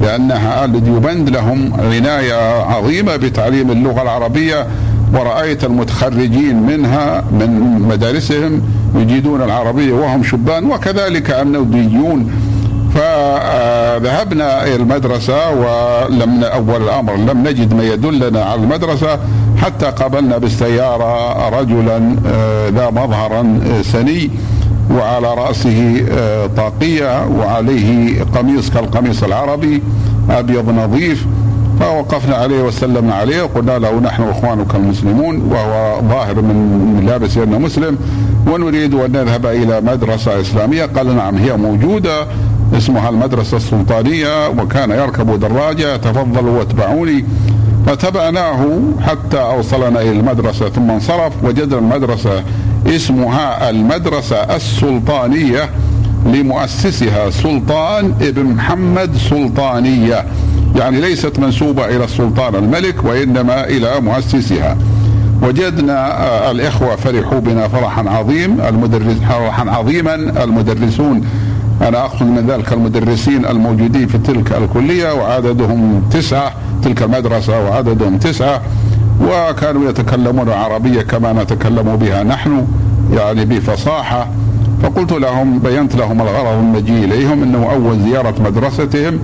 لأن 0.03 0.31
أهل 0.31 0.85
ديوبند 0.85 1.29
لهم 1.31 1.73
عناية 1.81 2.63
عظيمة 2.63 3.17
بتعليم 3.17 3.71
اللغة 3.71 4.03
العربية 4.03 4.67
ورأيت 5.15 5.65
المتخرجين 5.65 6.63
منها 6.63 7.25
من 7.33 7.79
مدارسهم 7.89 8.63
يجيدون 8.97 9.43
العربية 9.43 9.93
وهم 9.93 10.23
شبان 10.23 10.65
وكذلك 10.71 11.31
النوديون 11.31 12.31
فذهبنا 12.95 14.65
إلى 14.65 14.75
المدرسة 14.75 15.51
ولم 15.51 16.45
أول 16.45 16.83
الأمر 16.83 17.17
لم 17.17 17.49
نجد 17.49 17.75
ما 17.75 17.83
يدلنا 17.83 18.45
على 18.45 18.61
المدرسة. 18.63 19.19
حتى 19.63 19.87
قابلنا 19.87 20.39
بالسيارة 20.39 21.49
رجلا 21.49 22.17
آه، 22.27 22.69
ذا 22.69 22.91
مظهرا 22.91 23.61
آه، 23.67 23.83
سني 23.83 24.31
وعلى 24.91 25.35
رأسه 25.35 26.05
آه، 26.11 26.47
طاقية 26.47 27.27
وعليه 27.27 28.23
قميص 28.23 28.71
كالقميص 28.71 29.23
العربي 29.23 29.83
أبيض 30.31 30.71
نظيف. 30.71 31.27
فوقفنا 31.81 32.37
عليه 32.37 32.63
وسلمنا 32.63 33.15
عليه 33.15 33.43
وقلنا 33.43 33.79
له 33.79 34.01
نحن 34.01 34.23
إخوانك 34.23 34.75
المسلمون 34.75 35.53
وهو 35.53 36.01
ظاهر 36.09 36.35
من 36.35 37.03
لابس 37.07 37.37
انه 37.37 37.59
مسلم 37.59 37.99
ونريد 38.47 38.95
أن 38.95 39.13
نذهب 39.13 39.47
إلى 39.47 39.81
مدرسة 39.81 40.41
إسلامية. 40.41 40.85
قال 40.85 41.17
نعم 41.17 41.37
هي 41.37 41.57
موجودة 41.57 42.27
اسمها 42.77 43.09
المدرسة 43.09 43.57
السلطانية 43.57 44.49
وكان 44.49 44.91
يركب 44.91 45.41
دراجة 45.41 45.97
تفضلوا 45.97 46.59
واتبعوني. 46.59 47.25
فتبعناه 47.89 48.81
حتى 49.07 49.41
أوصلنا 49.41 50.01
إلى 50.01 50.11
المدرسة 50.11 50.69
ثم 50.69 50.91
انصرف 50.91 51.33
وجدنا 51.45 51.79
المدرسة 51.79 52.45
اسمها 52.87 53.71
المدرسة 53.71 54.37
السلطانية 54.37 55.71
لمؤسسها 56.27 57.31
سلطان 57.31 58.15
ابن 58.21 58.45
محمد 58.45 59.17
سلطانية. 59.17 60.25
يعني 60.77 61.01
ليست 61.01 61.39
منسوبة 61.39 61.85
إلى 61.85 62.05
السلطان 62.05 62.55
الملك 62.55 63.05
وإنما 63.05 63.65
إلى 63.65 64.01
مؤسسها. 64.01 64.77
وجدنا 65.43 66.23
آه، 66.23 66.51
الإخوة 66.51 66.97
فرحوا 66.97 67.39
بنا 67.39 67.69
فرحا 67.69 68.09
عظيم 68.09 68.61
المدرس 68.61 69.17
فرحا 69.29 69.71
عظيما. 69.71 70.15
المدرسون 70.15 71.25
أنا 71.83 72.05
أقصد 72.05 72.27
من 72.27 72.47
ذلك 72.47 72.73
المدرسين 72.73 73.47
الموجودين 73.47 74.07
في 74.07 74.19
تلك 74.19 74.53
الكلية 74.53 75.13
وعددهم 75.13 76.03
تسعة. 76.11 76.53
تلك 76.83 77.03
المدرسة 77.03 77.65
وعددهم 77.65 78.19
تسعة 78.19 78.63
وكانوا 79.23 79.91
يتكلمون 79.91 80.49
عربية 80.49 81.03
كما 81.03 81.33
نتكلم 81.33 81.97
بها 81.97 82.23
نحن 82.23 82.67
يعني 83.13 83.45
بفصاحة. 83.45 84.29
فقلت 84.83 85.13
لهم 85.13 85.59
بينت 85.59 85.97
لهم 85.97 86.23
الغرض 86.23 86.63
من 86.63 87.05
إليهم 87.05 87.43
أنه 87.43 87.73
أول 87.73 87.99
زيارة 87.99 88.35
مدرستهم 88.45 89.19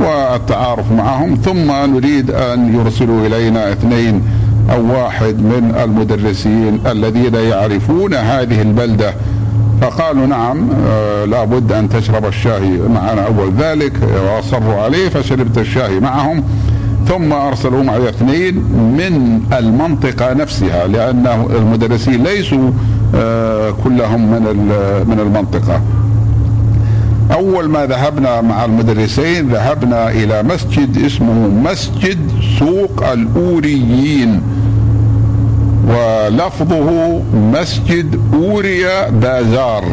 والتعارف 0.00 0.92
معهم 0.92 1.34
ثم 1.34 1.72
نريد 1.72 2.30
أن 2.30 2.74
يرسلوا 2.74 3.26
إلينا 3.26 3.72
اثنين 3.72 4.22
أو 4.70 4.92
واحد 4.92 5.34
من 5.38 5.74
المدرسين 5.84 6.80
الذين 6.86 7.34
يعرفون 7.34 8.14
هذه 8.14 8.62
البلدة. 8.62 9.14
فقالوا 9.80 10.26
نعم 10.26 10.68
آه 10.86 11.24
لابد 11.24 11.72
أن 11.72 11.88
تشرب 11.88 12.26
الشاي 12.26 12.78
معنا 12.94 13.26
أول 13.26 13.52
ذلك 13.58 13.92
وأصروا 14.24 14.82
عليه 14.82 15.08
فشربت 15.08 15.58
الشاي 15.58 16.00
معهم. 16.00 16.44
ثم 17.08 17.32
ارسلوا 17.32 17.82
معي 17.82 18.08
اثنين 18.08 18.54
من 18.98 19.42
المنطقة 19.58 20.32
نفسها 20.32 20.86
لأن 20.86 21.26
المدرسين 21.56 22.22
ليسوا 22.22 22.70
آه 23.14 23.70
كلهم 23.84 24.30
من 24.30 24.42
من 25.06 25.20
المنطقة. 25.20 25.80
أول 27.32 27.68
ما 27.68 27.86
ذهبنا 27.86 28.40
مع 28.40 28.64
المدرسين 28.64 29.48
ذهبنا 29.48 30.10
إلى 30.10 30.42
مسجد 30.42 31.04
اسمه 31.04 31.48
مسجد 31.48 32.18
سوق 32.58 33.10
الأوريين. 33.12 34.40
ولفظه 35.88 37.20
مسجد 37.34 38.20
أوريا 38.34 39.10
بازار 39.10 39.84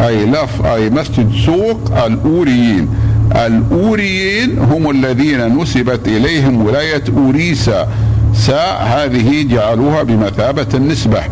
أي 0.00 0.26
لف 0.26 0.66
أي 0.66 0.90
مسجد 0.90 1.32
سوق 1.46 2.04
الأوريين. 2.06 2.88
الأوريين 3.32 4.58
هم 4.58 4.90
الذين 4.90 5.58
نسبت 5.58 6.08
إليهم 6.08 6.66
ولاية 6.66 7.02
أوريسا 7.16 7.88
ساء 8.34 8.82
هذه 8.82 9.42
جعلوها 9.42 10.02
بمثابة 10.02 10.66
النسبة 10.74 11.22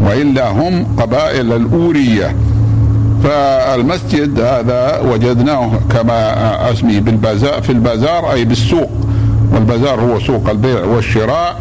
وإلا 0.00 0.48
هم 0.48 0.86
قبائل 0.98 1.52
الأورية. 1.52 2.36
فالمسجد 3.24 4.40
هذا 4.40 5.00
وجدناه 5.00 5.70
كما 5.90 6.70
أسمي 6.72 7.00
بالبازار 7.00 7.62
في 7.62 7.72
البازار 7.72 8.32
أي 8.32 8.44
بالسوق 8.44 8.90
والبازار 9.52 10.00
هو 10.00 10.20
سوق 10.20 10.50
البيع 10.50 10.84
والشراء. 10.84 11.60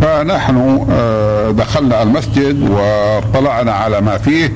فنحن 0.00 0.86
آه، 0.90 1.50
دخلنا 1.50 2.02
المسجد 2.02 2.70
واطلعنا 2.70 3.72
على 3.72 4.00
ما 4.00 4.18
فيه. 4.18 4.52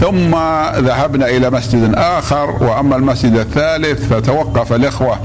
ثم 0.00 0.34
ذهبنا 0.78 1.28
إلى 1.28 1.50
مسجد 1.50 1.94
آخر 1.94 2.50
وأما 2.60 2.96
المسجد 2.96 3.34
الثالث 3.34 4.12
فتوقف 4.12 4.72
الإخوة 4.72 5.18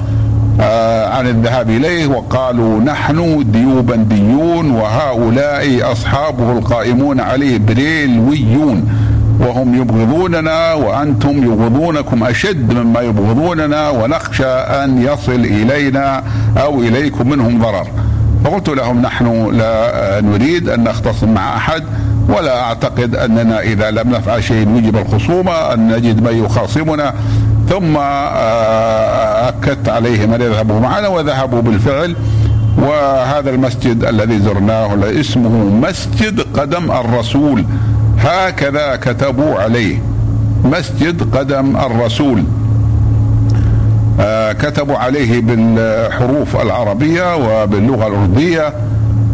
آه، 0.62 1.10
عن 1.10 1.28
الذهاب 1.28 1.70
إليه 1.70 2.08
وقالوا 2.08 2.80
نحن 2.80 3.46
ديوبنديون 3.52 4.72
وهؤلاء 4.72 5.92
أصحابه 5.92 6.52
القائمون 6.52 7.20
عليه 7.20 7.58
بريلويون 7.58 8.90
وهم 9.40 9.76
يبغضوننا 9.82 10.74
وأنتم 10.74 11.44
يبغضونكم 11.44 12.24
أشد 12.24 12.74
مما 12.74 13.02
يبغضوننا 13.02 13.90
ونخشى 13.90 14.46
أن 14.48 15.02
يصل 15.02 15.32
إلينا 15.32 16.24
أو 16.58 16.80
إليكم 16.80 17.30
منهم 17.30 17.62
ضرر. 17.62 17.88
فقلت 18.46 18.70
لهم 18.70 19.02
نحن 19.02 19.50
لا 19.58 20.22
نريد 20.22 20.70
أن 20.70 20.84
نختصم 20.84 21.34
مع 21.34 21.58
أحد 21.58 21.84
ولا 22.30 22.62
أعتقد 22.62 23.16
أننا 23.16 23.62
إذا 23.62 23.92
لم 23.92 24.10
نفعل 24.10 24.44
شيء 24.44 24.70
نجب 24.70 24.98
الخصومة 24.98 25.74
أن 25.74 25.88
نجد 25.88 26.24
من 26.24 26.46
يخاصمنا. 26.46 27.14
ثم 27.70 27.98
آه، 27.98 29.50
أكدت 29.50 29.90
عليهم 29.90 30.34
ان 30.34 30.42
يذهبوا 30.42 30.80
معنا 30.80 31.08
وذهبوا 31.08 31.62
بالفعل. 31.62 32.16
وهذا 32.78 33.50
المسجد 33.50 34.04
الذي 34.04 34.40
زرناه 34.40 34.98
اسمه 35.20 35.50
مسجد 35.90 36.42
قدم 36.60 36.92
الرسول. 36.92 37.66
هكذا 38.20 38.96
كتبوا 38.96 39.60
عليه. 39.60 40.02
مسجد 40.64 41.38
قدم 41.38 41.78
الرسول. 41.78 42.44
آه 44.20 44.52
كتبوا 44.52 44.98
عليه 44.98 45.42
بالحروف 45.42 46.62
العربية 46.62 47.36
وباللغة 47.36 48.08
الأردية. 48.08 48.74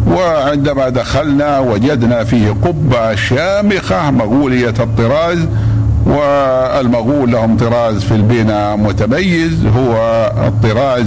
وعندما 0.06 0.88
دخلنا 0.88 1.58
وجدنا 1.58 2.24
فيه 2.24 2.50
قبة 2.50 3.14
شامخة 3.14 4.10
مغولية 4.10 4.74
الطراز 4.80 5.38
والمغول 6.06 7.32
لهم 7.32 7.56
طراز 7.56 8.04
في 8.04 8.14
البناء 8.14 8.76
متميز 8.76 9.66
هو 9.76 9.96
الطراز 10.46 11.06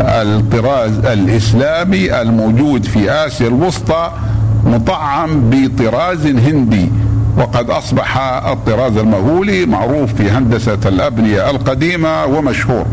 الطراز 0.00 0.98
الإسلامي 0.98 2.20
الموجود 2.20 2.84
في 2.84 3.10
آسيا 3.10 3.48
الوسطى 3.48 4.10
مطعم 4.66 5.50
بطراز 5.50 6.26
هندي 6.26 6.88
وقد 7.38 7.70
أصبح 7.70 8.18
الطراز 8.46 8.96
المغولي 8.96 9.66
معروف 9.66 10.14
في 10.14 10.30
هندسة 10.30 10.78
الأبنية 10.86 11.50
القديمة 11.50 12.24
ومشهور. 12.24 12.86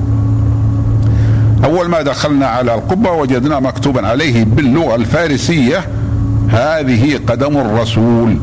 أول 1.64 1.90
ما 1.90 2.02
دخلنا 2.02 2.46
على 2.46 2.76
القبة 2.76 3.12
وجدنا 3.12 3.60
مكتوبا 3.60 4.08
عليه 4.08 4.46
باللغة 4.46 4.96
الفارسية 4.96 5.80
هذه 6.50 7.20
قدم 7.28 7.58
الرسول. 7.58 8.38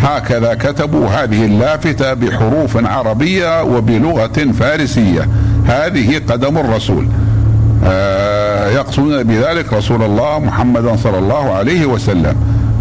هكذا 0.00 0.54
كتبوا 0.54 1.08
هذه 1.08 1.44
اللافتة 1.44 2.14
بحروف 2.14 2.86
عربية 2.86 3.62
وبلغة 3.62 4.52
فارسية. 4.58 5.28
هذه 5.66 6.20
قدم 6.28 6.58
الرسول. 6.58 7.08
آه 7.84 8.68
يقصدون 8.70 9.22
بذلك 9.22 9.72
رسول 9.72 10.02
الله 10.02 10.38
محمدا 10.38 10.96
صلى 10.96 11.18
الله 11.18 11.54
عليه 11.54 11.86
وسلم. 11.86 12.36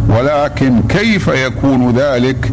ولكن 0.09 0.81
كيف 0.89 1.27
يكون 1.27 1.91
ذلك؟ 1.91 2.51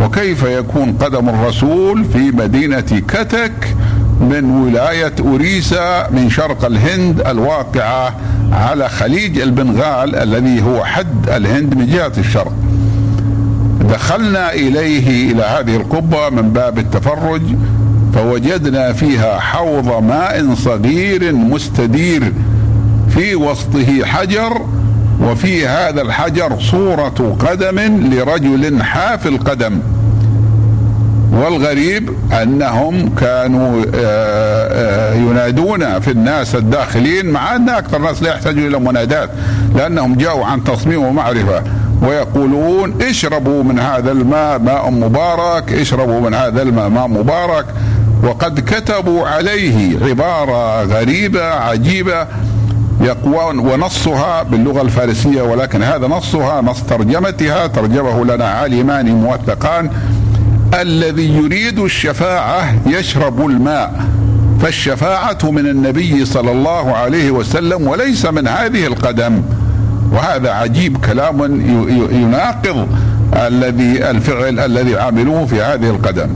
وكيف 0.00 0.42
يكون 0.42 0.92
قدم 0.92 1.28
الرسول 1.28 2.04
في 2.04 2.18
مدينة 2.18 2.80
كتك؟ 3.08 3.75
من 4.20 4.50
ولاية 4.50 5.12
أوريسا 5.20 6.10
من 6.10 6.30
شرق 6.30 6.64
الهند 6.64 7.20
الواقعة 7.20 8.16
على 8.52 8.88
خليج 8.88 9.38
البنغال 9.38 10.16
الذي 10.16 10.62
هو 10.62 10.84
حد 10.84 11.28
الهند 11.28 11.74
من 11.74 11.86
جهة 11.86 12.12
الشرق. 12.18 12.52
دخلنا 13.80 14.52
إليه 14.52 15.32
إلى 15.32 15.42
هذه 15.42 15.76
القبة 15.76 16.30
من 16.30 16.50
باب 16.50 16.78
التفرج 16.78 17.42
فوجدنا 18.14 18.92
فيها 18.92 19.38
حوض 19.40 20.02
ماء 20.02 20.54
صغير 20.54 21.32
مستدير 21.32 22.32
في 23.08 23.34
وسطه 23.34 24.04
حجر 24.04 24.60
وفي 25.22 25.66
هذا 25.66 26.02
الحجر 26.02 26.60
صورة 26.60 27.36
قدم 27.40 27.78
لرجل 28.12 28.82
حافي 28.82 29.28
القدم 29.28 29.78
والغريب 31.36 32.10
أنهم 32.42 33.14
كانوا 33.14 33.84
آه، 33.94 35.12
آه، 35.14 35.14
ينادون 35.14 36.00
في 36.00 36.10
الناس 36.10 36.54
الداخلين 36.54 37.26
مع 37.26 37.56
أن 37.56 37.68
أكثر 37.68 37.96
الناس 37.96 38.22
لا 38.22 38.30
يحتاجون 38.30 38.66
إلى 38.66 38.78
منادات 38.78 39.30
لأنهم 39.74 40.14
جاءوا 40.14 40.44
عن 40.46 40.64
تصميم 40.64 41.02
ومعرفة 41.02 41.62
ويقولون 42.02 43.02
اشربوا 43.02 43.62
من 43.62 43.78
هذا 43.78 44.12
الماء 44.12 44.58
ماء 44.58 44.90
مبارك 44.90 45.72
اشربوا 45.72 46.20
من 46.20 46.34
هذا 46.34 46.62
الماء 46.62 46.88
ماء 46.88 47.08
مبارك. 47.08 47.66
وقد 48.22 48.60
كتبوا 48.60 49.26
عليه 49.26 50.06
عبارة 50.08 50.82
غريبة 50.82 51.44
عجيبة 51.44 52.26
يقوون 53.00 53.58
ونصها 53.58 54.42
باللغة 54.42 54.82
الفارسية 54.82 55.42
ولكن 55.42 55.82
هذا 55.82 56.06
نصها 56.06 56.60
نص 56.60 56.82
ترجمتها 56.82 57.66
ترجمه 57.66 58.24
لنا 58.24 58.44
عالمان 58.44 59.14
موثقان. 59.14 59.90
الذي 60.74 61.36
يريد 61.36 61.78
الشفاعة 61.78 62.74
يشرب 62.86 63.46
الماء 63.46 64.04
فالشفاعة 64.62 65.38
من 65.44 65.66
النبي 65.66 66.24
صلى 66.24 66.52
الله 66.52 66.92
عليه 66.92 67.30
وسلم 67.30 67.86
وليس 67.86 68.26
من 68.26 68.48
هذه 68.48 68.86
القدم. 68.86 69.42
وهذا 70.12 70.50
عجيب 70.50 70.96
كلام 71.04 71.60
يناقض 72.12 72.88
الذي 73.32 74.10
الفعل 74.10 74.60
الذي 74.60 74.96
عملوه 74.96 75.46
في 75.46 75.62
هذه 75.62 75.90
القدم. 75.90 76.28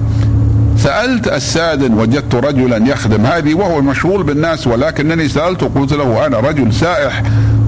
سألت 0.76 1.28
السادن 1.28 1.94
وجدت 1.94 2.34
رجلا 2.34 2.76
يخدم 2.76 3.26
هذه 3.26 3.54
وهو 3.54 3.80
مشغول 3.80 4.22
بالناس 4.22 4.66
ولكنني 4.66 5.28
سألته 5.28 5.70
قلت 5.74 5.92
له 5.92 6.26
أنا 6.26 6.40
رجل 6.40 6.72
سائح 6.72 7.22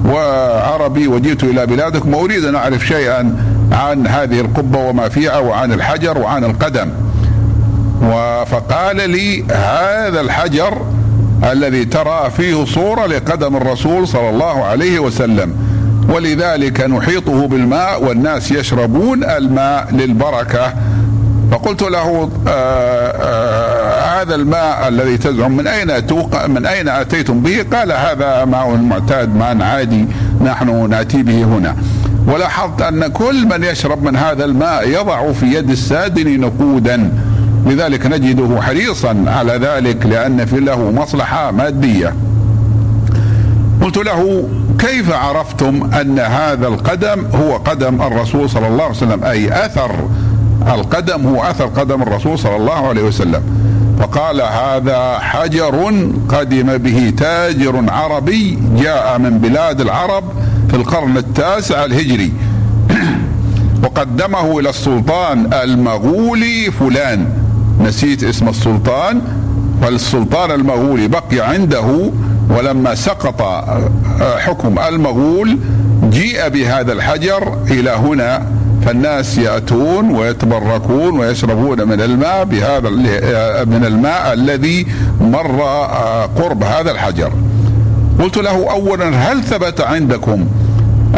وعربي 0.06 1.08
وجئت 1.08 1.44
إلى 1.44 1.66
بلادكم 1.66 2.14
وأريد 2.14 2.44
أن 2.44 2.54
أعرف 2.54 2.86
شيئا. 2.86 3.51
عن 3.72 4.06
هذه 4.06 4.40
القبة 4.40 4.78
وما 4.78 5.08
فيها 5.08 5.38
وعن 5.38 5.72
الحجر 5.72 6.18
وعن 6.18 6.44
القدم 6.44 6.90
فقال 8.46 9.10
لي 9.10 9.44
هذا 9.52 10.20
الحجر 10.20 10.82
الذي 11.52 11.84
ترى 11.84 12.30
فيه 12.36 12.64
صورة 12.64 13.06
لقدم 13.06 13.56
الرسول 13.56 14.08
صلى 14.08 14.30
الله 14.30 14.64
عليه 14.64 14.98
وسلم 14.98 15.54
ولذلك 16.08 16.80
نحيطه 16.80 17.46
بالماء 17.46 18.04
والناس 18.04 18.50
يشربون 18.50 19.24
الماء 19.24 19.88
للبركة 19.92 20.74
فقلت 21.52 21.82
له 21.82 22.30
آآ 22.46 22.50
آه، 22.50 23.10
آآ 23.10 24.18
آه، 24.18 24.22
هذا 24.22 24.34
الماء 24.34 24.88
الذي 24.88 25.18
تزعم 25.18 25.56
من 25.56 25.66
أين 25.66 25.88
من 26.48 26.66
أين 26.66 26.88
أتيتم 26.88 27.40
به؟ 27.40 27.66
قال 27.72 27.92
هذا 27.92 28.44
ماء 28.44 28.76
معتاد 28.76 29.36
ماء 29.36 29.62
عادي 29.62 30.06
نحن 30.44 30.90
نأتي 30.90 31.22
به 31.22 31.44
هنا. 31.44 31.76
ولاحظت 32.26 32.82
أن 32.82 33.06
كل 33.06 33.46
من 33.46 33.64
يشرب 33.64 34.02
من 34.02 34.16
هذا 34.16 34.44
الماء 34.44 34.88
يضع 34.88 35.32
في 35.32 35.46
يد 35.46 35.70
السادن 35.70 36.40
نقودا. 36.40 37.12
لذلك 37.66 38.06
نجده 38.06 38.62
حريصا 38.62 39.24
على 39.26 39.52
ذلك 39.52 40.06
لأن 40.06 40.46
في 40.46 40.60
له 40.60 40.90
مصلحة 40.90 41.50
مادية. 41.50 42.14
قلت 43.82 43.96
له 43.96 44.48
كيف 44.78 45.12
عرفتم 45.12 45.90
أن 46.00 46.18
هذا 46.18 46.68
القدم 46.68 47.26
هو 47.34 47.56
قدم 47.56 48.02
الرسول 48.02 48.50
صلى 48.50 48.68
الله 48.68 48.84
عليه 48.84 48.94
وسلم؟ 48.94 49.24
أي 49.24 49.66
أثر 49.66 49.90
القدم 50.74 51.26
هو 51.26 51.42
أثر 51.42 51.66
قدم 51.66 52.02
الرسول 52.02 52.38
صلى 52.38 52.56
الله 52.56 52.88
عليه 52.88 53.02
وسلم. 53.02 53.42
فقال 53.98 54.40
هذا 54.40 55.18
حجر 55.18 55.92
قدم 56.28 56.78
به 56.78 57.12
تاجر 57.18 57.84
عربي 57.88 58.58
جاء 58.76 59.18
من 59.18 59.38
بلاد 59.38 59.80
العرب 59.80 60.24
في 60.72 60.78
القرن 60.78 61.16
التاسع 61.16 61.84
الهجري. 61.84 62.32
وقدمه 63.84 64.58
إلى 64.58 64.70
السلطان 64.70 65.52
المغولي 65.52 66.70
فلان. 66.70 67.26
نسيت 67.80 68.24
اسم 68.24 68.48
السلطان 68.48 69.22
فالسلطان 69.82 70.50
المغولي 70.50 71.08
بقي 71.08 71.40
عنده 71.40 72.10
ولما 72.50 72.94
سقط 72.94 73.42
حكم 74.38 74.78
المغول 74.78 75.58
جيء 76.10 76.48
بهذا 76.48 76.92
الحجر 76.92 77.58
إلى 77.70 77.90
هنا. 77.90 78.46
فالناس 78.86 79.38
يأتون 79.38 80.10
ويتبركون 80.10 81.18
ويشربون 81.18 81.88
من 81.88 82.00
الماء 82.00 82.44
بهذا 82.44 82.90
من 83.64 83.84
الماء 83.86 84.32
الذي 84.32 84.86
مر 85.20 85.62
قرب 86.36 86.62
هذا 86.62 86.90
الحجر. 86.90 87.32
قلت 88.20 88.36
له 88.36 88.70
اولا 88.70 89.08
هل 89.08 89.42
ثبت 89.42 89.80
عندكم 89.80 90.46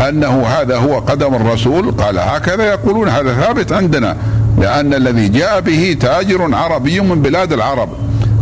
أنه 0.09 0.47
هذا 0.47 0.77
هو 0.77 0.99
قدم 0.99 1.35
الرسول؟ 1.35 1.91
قال 1.91 2.19
هكذا 2.19 2.65
يقولون 2.65 3.09
هذا 3.09 3.35
ثابت 3.35 3.73
عندنا 3.73 4.17
لأن 4.59 4.95
الذي 4.95 5.29
جاء 5.29 5.61
به 5.61 5.97
تاجر 6.01 6.55
عربي 6.55 7.01
من 7.01 7.23
بلاد 7.23 7.53
العرب. 7.53 7.89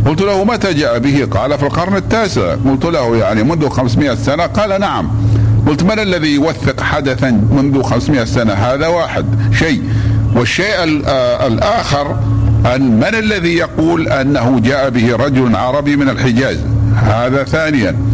قلت 0.06 0.20
له 0.20 0.44
متى 0.44 0.74
جاء 0.74 0.98
به؟ 0.98 1.28
قال 1.30 1.58
في 1.58 1.62
القرن 1.66 1.96
التاسع. 1.96 2.54
قلت 2.54 2.84
له 2.84 3.16
يعني 3.16 3.42
منذ 3.42 3.68
500 3.68 4.14
سنة؟ 4.14 4.46
قال 4.46 4.80
نعم. 4.80 5.10
قلت 5.66 5.82
من 5.82 5.98
الذي 5.98 6.34
يوثق 6.34 6.80
حدثا 6.80 7.30
منذ 7.30 7.82
500 7.82 8.24
سنة؟ 8.24 8.52
هذا 8.52 8.86
واحد 8.86 9.24
شيء. 9.58 9.82
والشيء 10.36 11.02
آه، 11.06 11.46
الآخر 11.46 12.16
أن 12.74 12.96
من 12.96 13.14
الذي 13.14 13.56
يقول 13.56 14.08
أنه 14.08 14.60
جاء 14.64 14.90
به 14.90 15.16
رجل 15.16 15.56
عربي 15.56 15.96
من 15.96 16.08
الحجاز؟ 16.08 16.58
هذا 16.96 17.44
ثانيا. 17.44 18.11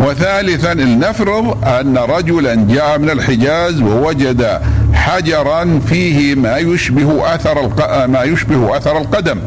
وثالثا 0.00 0.74
لنفرض 0.74 1.64
أن 1.64 1.98
رجلا 1.98 2.54
جاء 2.54 2.98
من 2.98 3.10
الحجاز 3.10 3.82
ووجد 3.82 4.60
حجرا 4.92 5.80
فيه 5.88 6.34
ما 6.34 6.56
يشبه 6.56 7.34
أثر 7.34 7.70
ما 8.06 8.22
يشبه 8.22 8.76
أثر 8.76 8.98
القدم. 8.98 9.38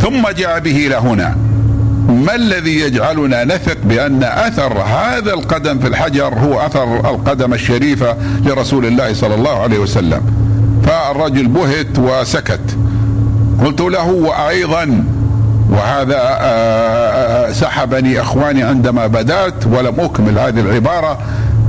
ثم 0.00 0.28
جاء 0.28 0.60
به 0.60 0.86
إلى 0.86 0.96
هنا 0.96 1.36
ما 2.08 2.34
الذي 2.34 2.80
يجعلنا 2.80 3.44
نثق 3.44 3.76
بأن 3.84 4.22
أثر 4.22 4.72
هذا 4.78 5.34
القدم 5.34 5.78
في 5.78 5.88
الحجر 5.88 6.34
هو 6.34 6.60
أثر 6.60 7.10
القدم 7.10 7.54
الشريفة 7.54 8.16
لرسول 8.44 8.86
الله 8.86 9.14
صلى 9.14 9.34
الله 9.34 9.62
عليه 9.62 9.78
وسلم؟ 9.78 10.22
فالرجل 10.86 11.46
بهت 11.46 11.98
وسكت. 11.98 12.76
قلت 13.64 13.80
له 13.80 14.06
وأيضا 14.06 15.04
وهذا 15.72 16.16
آه، 16.16 17.48
آه، 17.48 17.52
سحبني 17.52 18.20
إخواني 18.20 18.62
عندما 18.62 19.06
بدأت 19.06 19.66
ولم 19.66 20.00
اكمل 20.00 20.38
هذه 20.38 20.60
العبارة. 20.60 21.18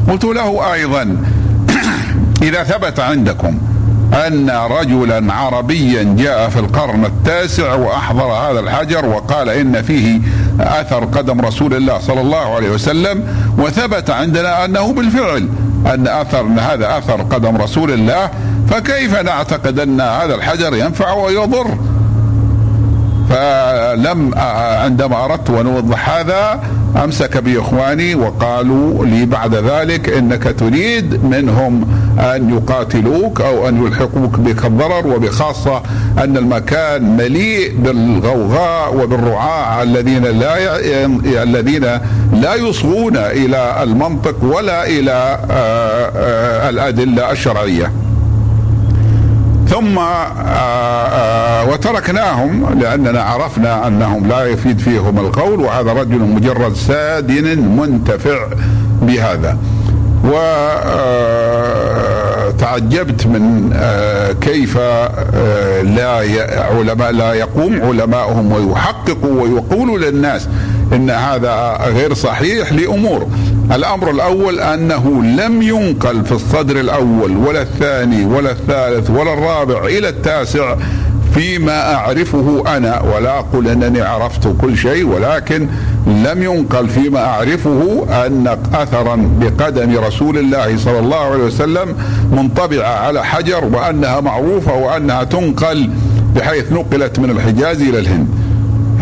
قلت 0.10 0.24
له 0.24 0.74
أيضا 0.74 1.18
إذا 2.48 2.64
ثبت 2.64 3.00
عندكم 3.00 3.60
أن 4.28 4.50
رجلا 4.50 5.34
عربيا 5.34 6.04
جاء 6.04 6.50
في 6.50 6.60
القرن 6.60 7.06
التاسع 7.06 7.74
وأحضر 7.74 8.24
هذا 8.24 8.60
الحجر 8.60 9.06
وقال 9.06 9.50
إن 9.50 9.82
فيه 9.82 10.22
أثر 10.60 11.06
قدم 11.06 11.42
رسول 11.42 11.74
الله 11.74 12.00
صلى 12.00 12.22
الله 12.22 12.56
عليه 12.56 12.70
وسلم 12.70 13.24
وثبت 13.58 14.10
عندنا 14.10 14.66
أنه 14.66 14.94
بالفعل 14.94 15.50
أن 15.94 16.08
أثر 16.08 16.42
أن 16.42 16.60
هذا 16.60 16.98
أثر 16.98 17.22
قدم 17.22 17.58
رسول 17.58 17.92
الله 17.92 18.30
فكيف 18.70 19.18
نعتقد 19.18 19.80
أن 19.80 20.02
هذا 20.02 20.36
الحجر 20.36 20.76
ينفع 20.76 21.14
ويضر؟ 21.14 21.78
فلم 23.30 24.32
عندما 24.84 25.26
أردت 25.26 25.50
أن 25.50 25.68
أوضح 25.68 26.10
هذا 26.10 26.60
أمسك 27.04 27.38
بإخواني 27.38 28.16
وقالوا 28.16 29.06
لي 29.06 29.26
بعد 29.26 29.56
ذلك 29.56 30.10
إنك 30.10 30.44
تريد 30.60 31.24
منهم 31.24 31.88
أن 32.20 32.50
يقاتلوك 32.50 33.42
أو 33.42 33.68
أن 33.70 33.86
يلحقوك 33.86 34.40
بك 34.40 34.66
الضرر 34.66 35.08
وبخاصة 35.08 35.82
أن 36.24 36.38
المكان 36.38 37.18
مليء 37.18 37.76
بالغوغاء 37.78 38.96
وبالرعاع 38.96 39.84
الذين 39.84 40.24
لا 40.24 40.76
الذين 41.44 41.86
لا 42.34 42.56
يصغون 42.56 43.18
إلى 43.18 43.84
المنطق 43.84 44.36
ولا 44.44 44.88
إلى 44.88 45.40
الأدلة 46.70 47.32
الشرعية. 47.32 47.92
ثم 49.74 50.00
آآ 50.00 50.28
آآ 50.48 51.64
وتركناهم 51.64 52.80
لأننا 52.80 53.22
عرفنا 53.22 53.88
أنهم 53.88 54.28
لا 54.28 54.46
يفيد 54.46 54.80
فيهم 54.80 55.20
القول 55.20 55.60
وهذا 55.60 55.94
رجل 55.94 56.20
مجرد 56.20 56.76
سادن 56.76 57.60
منتفع 57.60 58.48
بهذا. 59.02 59.58
و 60.24 60.36
تعجبت 62.60 63.28
من 63.28 63.74
كيف 64.42 64.78
لا 65.98 66.16
علماء 66.78 67.12
لا 67.12 67.34
يقوم 67.34 67.82
علماؤهم 67.82 68.52
ويحققوا 68.52 69.42
ويقولوا 69.42 69.98
للناس 69.98 70.48
إن 70.94 71.10
هذا 71.10 71.80
غير 71.86 72.14
صحيح 72.14 72.74
لأمور. 72.74 73.28
الأمر 73.72 74.10
الأول 74.12 74.60
أنه 74.60 75.24
لم 75.24 75.62
ينقل 75.62 76.26
في 76.26 76.32
الصدر 76.32 76.80
الأول 76.80 77.38
ولا 77.38 77.62
الثاني 77.62 78.26
ولا 78.26 78.52
الثالث 78.52 79.10
ولا 79.10 79.34
الرابع 79.34 79.86
إلى 79.86 80.10
التاسع 80.10 80.76
فيما 81.34 81.94
أعرفه 81.96 82.64
أنا 82.78 83.02
ولا 83.02 83.40
أقول 83.40 83.68
أنني 83.68 84.02
عرفت 84.02 84.56
كل 84.62 84.78
شيء 84.78 85.06
ولكن 85.06 85.68
لم 86.08 86.44
ينقل 86.44 86.90
فيما 86.90 87.26
أعرفه 87.26 88.06
أن 88.26 88.58
اثرا 88.74 89.30
بقدم 89.42 89.98
رسول 89.98 90.38
الله 90.38 90.78
صلى 90.78 91.00
الله 91.00 91.18
عليه 91.18 91.44
وسلم 91.44 91.96
منطبعة 92.32 92.88
على 92.88 93.26
حجر 93.26 93.66
وأنها 93.66 94.20
معروفة 94.20 94.74
وأنها 94.74 95.24
تنقل 95.24 95.90
بحيث 96.36 96.72
نقلت 96.72 97.20
من 97.20 97.30
الحجاز 97.30 97.82
إلى 97.82 98.00
الهند. 98.00 98.28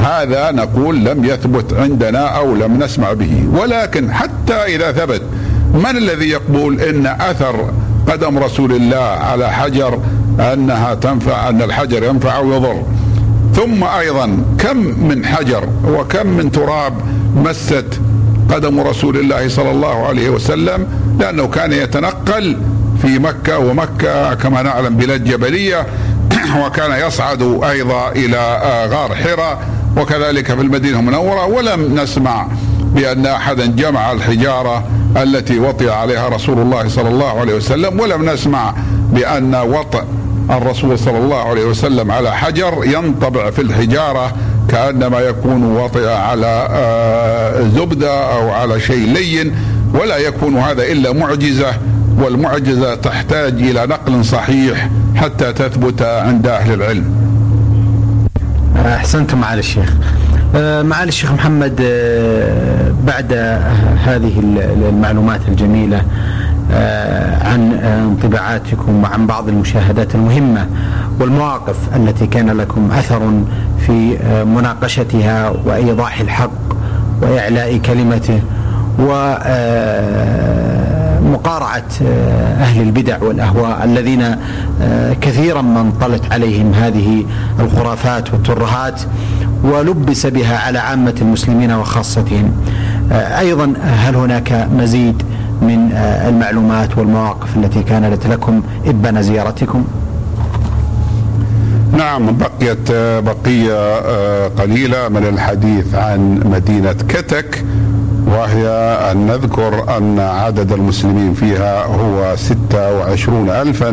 هذا 0.01 0.51
نقول 0.51 1.05
لم 1.05 1.25
يثبت 1.25 1.73
عندنا 1.73 2.19
أو 2.27 2.55
لم 2.55 2.83
نسمع 2.83 3.13
به. 3.13 3.47
ولكن 3.53 4.13
حتى 4.13 4.53
إذا 4.53 4.91
ثبت 4.91 5.21
من 5.73 5.97
الذي 5.97 6.29
يقول 6.29 6.81
إن 6.81 7.05
أثر 7.07 7.71
قدم 8.07 8.37
رسول 8.37 8.71
الله 8.71 8.97
على 8.97 9.51
حجر 9.51 9.99
أنها 10.39 10.93
تنفع 10.93 11.49
أن 11.49 11.61
الحجر 11.61 12.03
ينفع 12.03 12.37
أو 12.37 12.51
يضر؟ 12.51 12.83
ثم 13.55 13.83
أيضا 13.83 14.43
كم 14.59 14.77
من 14.77 15.25
حجر 15.25 15.69
وكم 15.87 16.27
من 16.27 16.51
تراب 16.51 16.93
مست 17.35 17.85
قدم 18.49 18.79
رسول 18.79 19.17
الله 19.17 19.47
صلى 19.47 19.71
الله 19.71 20.07
عليه 20.07 20.29
وسلم؟ 20.29 20.87
لأنه 21.19 21.47
كان 21.47 21.73
يتنقل 21.73 22.57
في 23.01 23.19
مكة 23.19 23.59
ومكة 23.59 24.33
كما 24.33 24.61
نعلم 24.61 24.97
بلاد 24.97 25.23
جبلية 25.23 25.87
وكان 26.65 27.07
يصعد 27.07 27.41
أيضا 27.63 28.11
إلى 28.11 28.61
غار 28.91 29.15
حراء 29.15 29.59
وكذلك 29.97 30.45
في 30.45 30.61
المدينة 30.61 30.99
المنورة 30.99 31.45
ولم 31.45 31.99
نسمع 31.99 32.47
بأن 32.95 33.25
أحدا 33.25 33.65
جمع 33.65 34.11
الحجارة 34.11 34.83
التي 35.17 35.59
وطئ 35.59 35.89
عليها 35.89 36.29
رسول 36.29 36.59
الله 36.59 36.87
صلى 36.87 37.09
الله 37.09 37.39
عليه 37.39 37.55
وسلم 37.55 37.99
ولم 37.99 38.29
نسمع 38.29 38.73
بأن 39.13 39.55
وطئ 39.55 40.03
الرسول 40.49 40.99
صلى 40.99 41.17
الله 41.17 41.49
عليه 41.49 41.65
وسلم 41.65 42.11
على 42.11 42.31
حجر 42.31 42.81
ينطبع 42.85 43.49
في 43.49 43.61
الحجارة 43.61 44.33
كأنما 44.69 45.19
يكون 45.19 45.63
وطئ 45.63 46.07
على 46.09 46.67
آه، 46.71 47.61
زبدة 47.61 48.33
أو 48.33 48.49
على 48.49 48.79
شيء 48.79 49.07
لين 49.07 49.55
ولا 49.93 50.17
يكون 50.17 50.57
هذا 50.57 50.83
إلا 50.83 51.13
معجزة 51.13 51.73
والمعجزة 52.17 52.95
تحتاج 52.95 53.53
إلى 53.53 53.85
نقل 53.85 54.25
صحيح 54.25 54.89
حتى 55.15 55.53
تثبت 55.53 56.01
عند 56.01 56.47
أهل 56.47 56.73
العلم. 56.73 57.30
أحسنتم 58.75 59.37
معالي 59.37 59.59
الشيخ. 59.59 59.93
آه، 60.55 60.81
معالي 60.81 61.09
الشيخ 61.09 61.31
محمد 61.31 61.79
آه، 61.81 62.91
بعد 63.07 63.33
هذه 64.05 64.39
المعلومات 64.89 65.41
الجميلة 65.47 66.01
آه، 66.71 67.47
عن 67.47 67.71
انطباعاتكم 67.73 69.03
وعن 69.03 69.27
بعض 69.27 69.47
المشاهدات 69.49 70.15
المهمة 70.15 70.67
والمواقف 71.19 71.75
التي 71.95 72.27
كان 72.27 72.49
لكم 72.49 72.91
أثر 72.91 73.31
في 73.85 74.17
مناقشتها 74.45 75.49
وإيضاح 75.65 76.19
الحق 76.19 76.51
وإعلاء 77.21 77.77
كلمته 77.77 78.41
و 78.99 79.35
مقارعة 81.31 81.83
أهل 82.59 82.81
البدع 82.81 83.17
والأهواء 83.23 83.83
الذين 83.83 84.35
كثيرا 85.21 85.61
ما 85.61 85.81
انطلت 85.81 86.33
عليهم 86.33 86.73
هذه 86.73 87.25
الخرافات 87.59 88.33
والترهات 88.33 89.01
ولبس 89.63 90.25
بها 90.25 90.57
على 90.57 90.79
عامة 90.79 91.15
المسلمين 91.21 91.71
وخاصتهم. 91.71 92.51
أيضا 93.11 93.73
هل 93.81 94.15
هناك 94.15 94.67
مزيد 94.77 95.23
من 95.61 95.91
المعلومات 96.27 96.97
والمواقف 96.97 97.57
التي 97.57 97.83
كانت 97.83 98.27
لكم 98.27 98.61
إبان 98.85 99.21
زيارتكم؟ 99.21 99.85
نعم 101.97 102.37
بقيت 102.37 102.91
بقية 103.25 103.97
قليلة 104.47 105.09
من 105.09 105.25
الحديث 105.27 105.95
عن 105.95 106.39
مدينة 106.45 106.93
كتك. 106.93 107.65
وهي 108.31 108.67
أن 109.11 109.27
نذكر 109.27 109.97
أن 109.97 110.19
عدد 110.19 110.71
المسلمين 110.71 111.33
فيها 111.33 111.85
هو 111.85 112.35
ستة 112.35 112.93
وعشرون 112.93 113.49
ألفا 113.49 113.91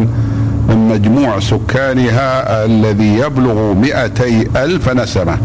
من 0.69 0.89
مجموع 0.89 1.41
سكانها 1.41 2.65
الذي 2.65 3.19
يبلغ 3.19 3.75
مئتي 3.75 4.49
ألف 4.57 4.89
نسمة. 4.89 5.39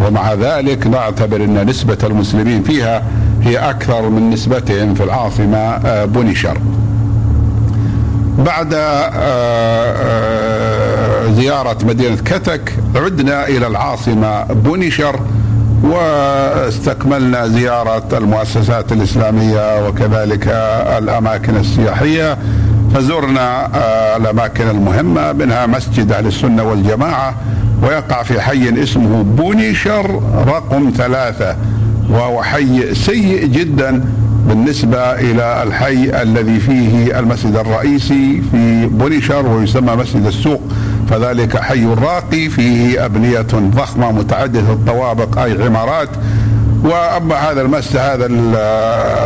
ومع 0.00 0.34
ذلك 0.34 0.86
نعتبر 0.86 1.44
أن 1.44 1.66
نسبة 1.66 1.98
المسلمين 2.04 2.62
فيها 2.62 3.02
هي 3.42 3.58
أكثر 3.58 4.08
من 4.08 4.30
نسبتهم 4.30 4.94
في 4.94 5.04
العاصمة 5.04 5.58
آه، 5.58 6.04
بونيشر. 6.04 6.58
بعد 8.38 8.74
آه، 8.74 9.10
آه، 9.14 11.32
زيارة 11.32 11.78
مدينة 11.84 12.16
كتك 12.16 12.74
عدنا 12.96 13.48
إلى 13.48 13.66
العاصمة 13.66 14.44
بونيشر. 14.44 15.20
واستكملنا 15.82 17.48
زيارة 17.48 18.18
المؤسسات 18.18 18.92
الإسلامية 18.92 19.88
وكذلك 19.88 20.48
الأماكن 20.98 21.56
السياحية. 21.56 22.38
فزرنا 22.94 23.66
آه، 23.76 24.16
الأماكن 24.16 24.70
المهمة 24.70 25.32
منها 25.32 25.66
مسجد 25.66 26.12
أهل 26.12 26.26
السنة 26.26 26.62
والجماعة 26.62 27.34
ويقع 27.82 28.22
في 28.22 28.40
حي 28.40 28.82
اسمه 28.82 29.22
بونيشر 29.22 30.22
رقم 30.46 30.92
ثلاثة 30.96 31.56
وهو 32.10 32.42
حي 32.42 32.94
سيء 32.94 33.46
جدا 33.46 34.04
بالنسبة 34.48 34.98
إلى 34.98 35.62
الحي 35.62 36.22
الذي 36.22 36.60
فيه 36.60 37.18
المسجد 37.18 37.56
الرئيسي 37.56 38.42
في 38.50 38.86
بونيشر 38.86 39.46
ويسمى 39.46 39.96
مسجد 39.96 40.26
السوق. 40.26 40.60
فذلك 41.10 41.56
حي 41.56 41.84
راقي 41.84 42.48
فيه 42.48 43.04
أبنية 43.04 43.46
ضخمة 43.54 44.12
متعددة 44.12 44.72
الطوابق 44.72 45.38
أي 45.38 45.64
عمارات. 45.64 46.08
وأما 46.84 47.34
هذا 47.34 47.62
المسجد 47.62 47.96
هذا 47.96 48.26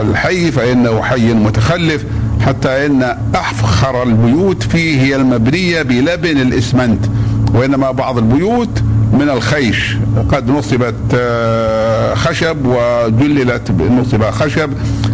الحي 0.00 0.50
فإنه 0.52 1.02
حي 1.02 1.34
متخلف 1.34 2.04
حتى 2.46 2.86
إن 2.86 3.16
أفخر 3.34 4.02
البيوت 4.02 4.62
فيه 4.62 5.00
هي 5.00 5.16
المبنية 5.16 5.82
بلبن 5.82 6.40
الإسمنت. 6.40 7.06
وإنما 7.54 7.90
بعض 7.90 8.18
البيوت 8.18 8.82
من 9.12 9.30
الخيش. 9.30 9.96
قد 10.32 10.50
نصبت 10.50 10.94
آه، 11.14 12.14
خشب 12.14 12.56
وجللت 12.66 13.70
نصب 13.70 14.30
خشب 14.30 14.70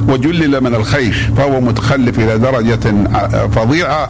وجلل 0.08 0.60
من 0.60 0.74
الخيش 0.74 1.16
فهو 1.36 1.60
متخلف 1.60 2.18
إلى 2.18 2.38
درجة 2.38 2.94
فظيعة. 3.48 4.08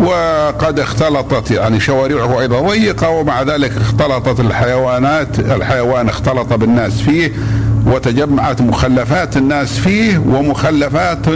وقد 0.00 0.80
اختلطت 0.80 1.50
يعني 1.50 1.80
شوارعه 1.80 2.40
أيضا 2.40 2.60
ضيقة 2.60 3.08
ومع 3.08 3.42
ذلك 3.42 3.76
اختلطت 3.76 4.40
الحيوانات 4.40 5.38
الحيوان 5.38 6.08
اختلط 6.08 6.52
بالناس 6.52 7.00
فيه 7.00 7.32
وتجمعت 7.86 8.60
مخلفات 8.60 9.36
الناس 9.36 9.78
فيه 9.78 10.18
ومخلفات 10.18 11.26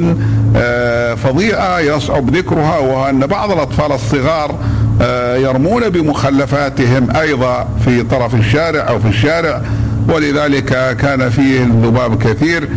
آه، 0.56 1.14
فظيعة 1.14 1.78
يصعب 1.78 2.36
ذكرها 2.36 2.78
وأن 2.78 3.26
بعض 3.26 3.50
الأطفال 3.50 3.92
الصغار 3.92 4.54
آه، 5.02 5.36
يرمون 5.36 5.88
بمخلفاتهم 5.88 7.16
أيضا 7.16 7.68
في 7.84 8.02
طرف 8.02 8.34
الشارع 8.34 8.88
أو 8.88 8.98
في 8.98 9.08
الشارع 9.08 9.62
ولذلك 10.08 10.96
كان 10.96 11.30
فيه 11.30 11.62
الذباب 11.62 12.22
كثير. 12.22 12.68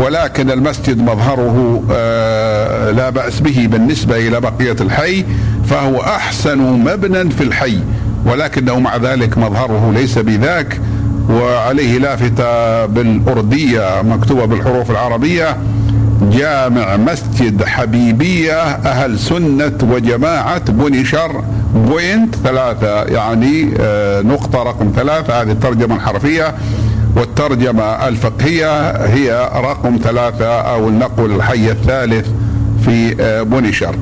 ولكن 0.00 0.50
المسجد 0.50 0.98
مظهره 1.02 1.82
آه، 1.92 2.90
لا 2.90 3.10
بأس 3.10 3.40
به 3.40 3.68
بالنسبة 3.70 4.16
إلى 4.16 4.40
بقية 4.40 4.76
الحي 4.80 5.24
فهو 5.66 6.00
أحسن 6.00 6.58
مبنى 6.58 7.30
في 7.30 7.44
الحي 7.44 7.78
ولكنه 8.26 8.80
مع 8.80 8.96
ذلك 8.96 9.38
مظهره 9.38 9.92
ليس 9.94 10.18
بذاك 10.18 10.80
وعليه 11.30 11.98
لافتة 11.98 12.86
بالأردية 12.86 14.02
مكتوبة 14.02 14.44
بالحروف 14.44 14.90
العربية 14.90 15.56
جامع 16.22 16.96
مسجد 16.96 17.64
حبيبية 17.64 18.62
أهل 18.62 19.18
سنة 19.18 19.78
وجماعة 19.82 20.72
بنشر 20.72 21.44
point 21.74 22.34
ثلاثة 22.34 23.02
يعني 23.02 23.74
آه، 23.80 24.22
نقطة 24.22 24.62
رقم 24.62 24.92
ثلاثة 24.96 25.42
هذه 25.42 25.50
الترجمة 25.50 25.96
الحرفية. 25.96 26.54
والترجمة 27.16 27.82
الفقهية 27.82 28.90
هي 29.06 29.50
رقم 29.56 29.98
ثلاثة 30.02 30.60
أو 30.60 30.88
النقل 30.88 31.24
الحي 31.24 31.70
الثالث 31.70 32.28
في 32.84 33.16
آه، 33.20 33.42
بونيشر. 33.42 33.94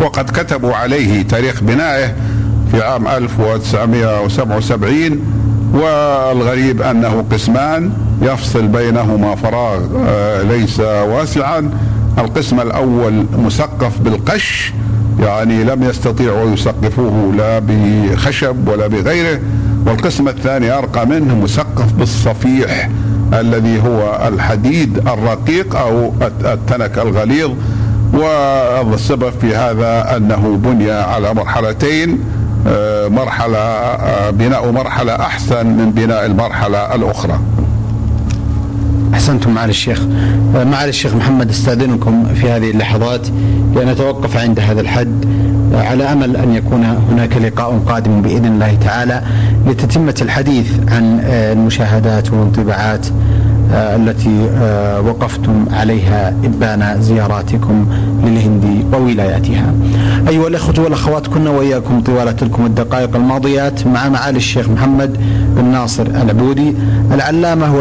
وقد 0.00 0.30
كتبوا 0.30 0.74
عليه 0.74 1.22
تاريخ 1.22 1.62
بنائه 1.62 2.14
في 2.70 2.82
عام 2.82 3.08
1977 3.08 5.20
والغريب 5.74 6.82
أنه 6.82 7.24
قسمان 7.32 7.92
يفصل 8.22 8.66
بينهما 8.66 9.34
فراغ 9.34 9.80
آه، 10.06 10.42
ليس 10.42 10.80
واسعا. 10.80 11.70
القسم 12.18 12.60
الأول 12.60 13.26
مسقف 13.38 13.98
بالقش 14.00 14.72
يعني 15.20 15.64
لم 15.64 15.82
يستطيعوا 15.82 16.50
يسقفوه 16.50 17.32
لا 17.36 17.58
بخشب 17.58 18.68
ولا 18.68 18.86
بغيره. 18.86 19.40
والقسم 19.86 20.28
الثاني 20.28 20.70
أرقى 20.70 21.06
منه 21.06 21.34
مسقف 21.34 21.92
بالصفيح 21.92 22.90
الذي 23.32 23.82
هو 23.82 24.28
الحديد 24.28 24.98
الرقيق 24.98 25.76
أو 25.76 26.12
التنك 26.44 26.98
الغليظ. 26.98 27.50
والسبب 28.84 29.32
في 29.40 29.56
هذا 29.56 30.16
أنه 30.16 30.60
بني 30.64 30.90
على 30.90 31.34
مرحلتين 31.34 32.18
آه، 32.66 33.08
مرحلة 33.08 33.58
آه، 33.58 34.30
بناء 34.30 34.70
مرحلة 34.70 35.16
أحسن 35.16 35.66
من 35.66 35.90
بناء 35.90 36.26
المرحلة 36.26 36.94
الأخرى. 36.94 37.40
أحسنتم 39.14 39.54
معالي 39.54 39.70
الشيخ. 39.70 40.02
معالي 40.54 40.88
الشيخ 40.88 41.14
محمد 41.14 41.50
أستأذنكم 41.50 42.24
في 42.34 42.50
هذه 42.50 42.70
اللحظات 42.70 43.28
لنتوقف 43.76 44.36
عند 44.36 44.60
هذا 44.60 44.80
الحد. 44.80 45.24
على 45.74 46.04
أمل 46.04 46.36
أن 46.36 46.54
يكون 46.54 46.84
هناك 46.84 47.36
لقاء 47.36 47.78
قادم 47.88 48.22
بإذن 48.22 48.44
الله 48.46 48.74
تعالى 48.74 49.22
لتتمة 49.66 50.14
الحديث 50.22 50.72
عن 50.88 51.20
المشاهدات 51.30 52.30
والانطباعات 52.32 53.06
التي 53.72 54.50
آه، 54.54 55.00
وقفتم 55.00 55.64
عليها 55.72 56.34
إبان 56.44 57.02
زياراتكم 57.02 57.86
للهند 58.24 58.84
وولاياتها. 58.94 59.74
أيها 60.28 60.48
الأخوة 60.48 60.74
والأخوات 60.84 61.26
كنا 61.26 61.50
وإياكم 61.50 62.00
طوال 62.00 62.36
تلكم 62.36 62.66
الدقائق 62.66 63.16
الماضيات 63.16 63.86
مع 63.86 64.08
معالي 64.08 64.36
الشيخ 64.36 64.68
محمد 64.68 65.16
بن 65.56 65.64
ناصر 65.64 66.06
العبودي 66.06 66.74
العلامة 67.14 67.74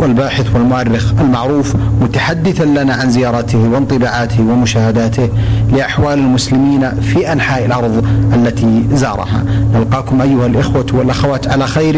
والباحث 0.00 0.46
والمؤرخ 0.54 1.12
المعروف 1.20 1.76
متحدثا 2.02 2.64
لنا 2.64 2.94
عن 2.94 3.10
زياراته 3.10 3.58
وانطباعاته 3.58 4.42
ومشاهداته 4.42 5.28
لأحوال 5.72 6.18
المسلمين 6.18 6.90
في 7.00 7.32
أنحاء 7.32 7.64
الأرض 7.66 8.04
التي 8.34 8.84
زارها. 8.92 9.44
نلقاكم 9.74 10.20
أيها 10.20 10.46
الإخوة 10.46 10.86
والأخوات 10.92 11.48
على 11.48 11.66
خير 11.66 11.94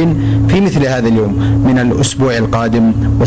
في 0.49 0.61
مثل 0.61 0.87
هذا 0.87 1.09
اليوم 1.09 1.63
من 1.67 1.79
الأسبوع 1.79 2.37
القادم. 2.37 2.93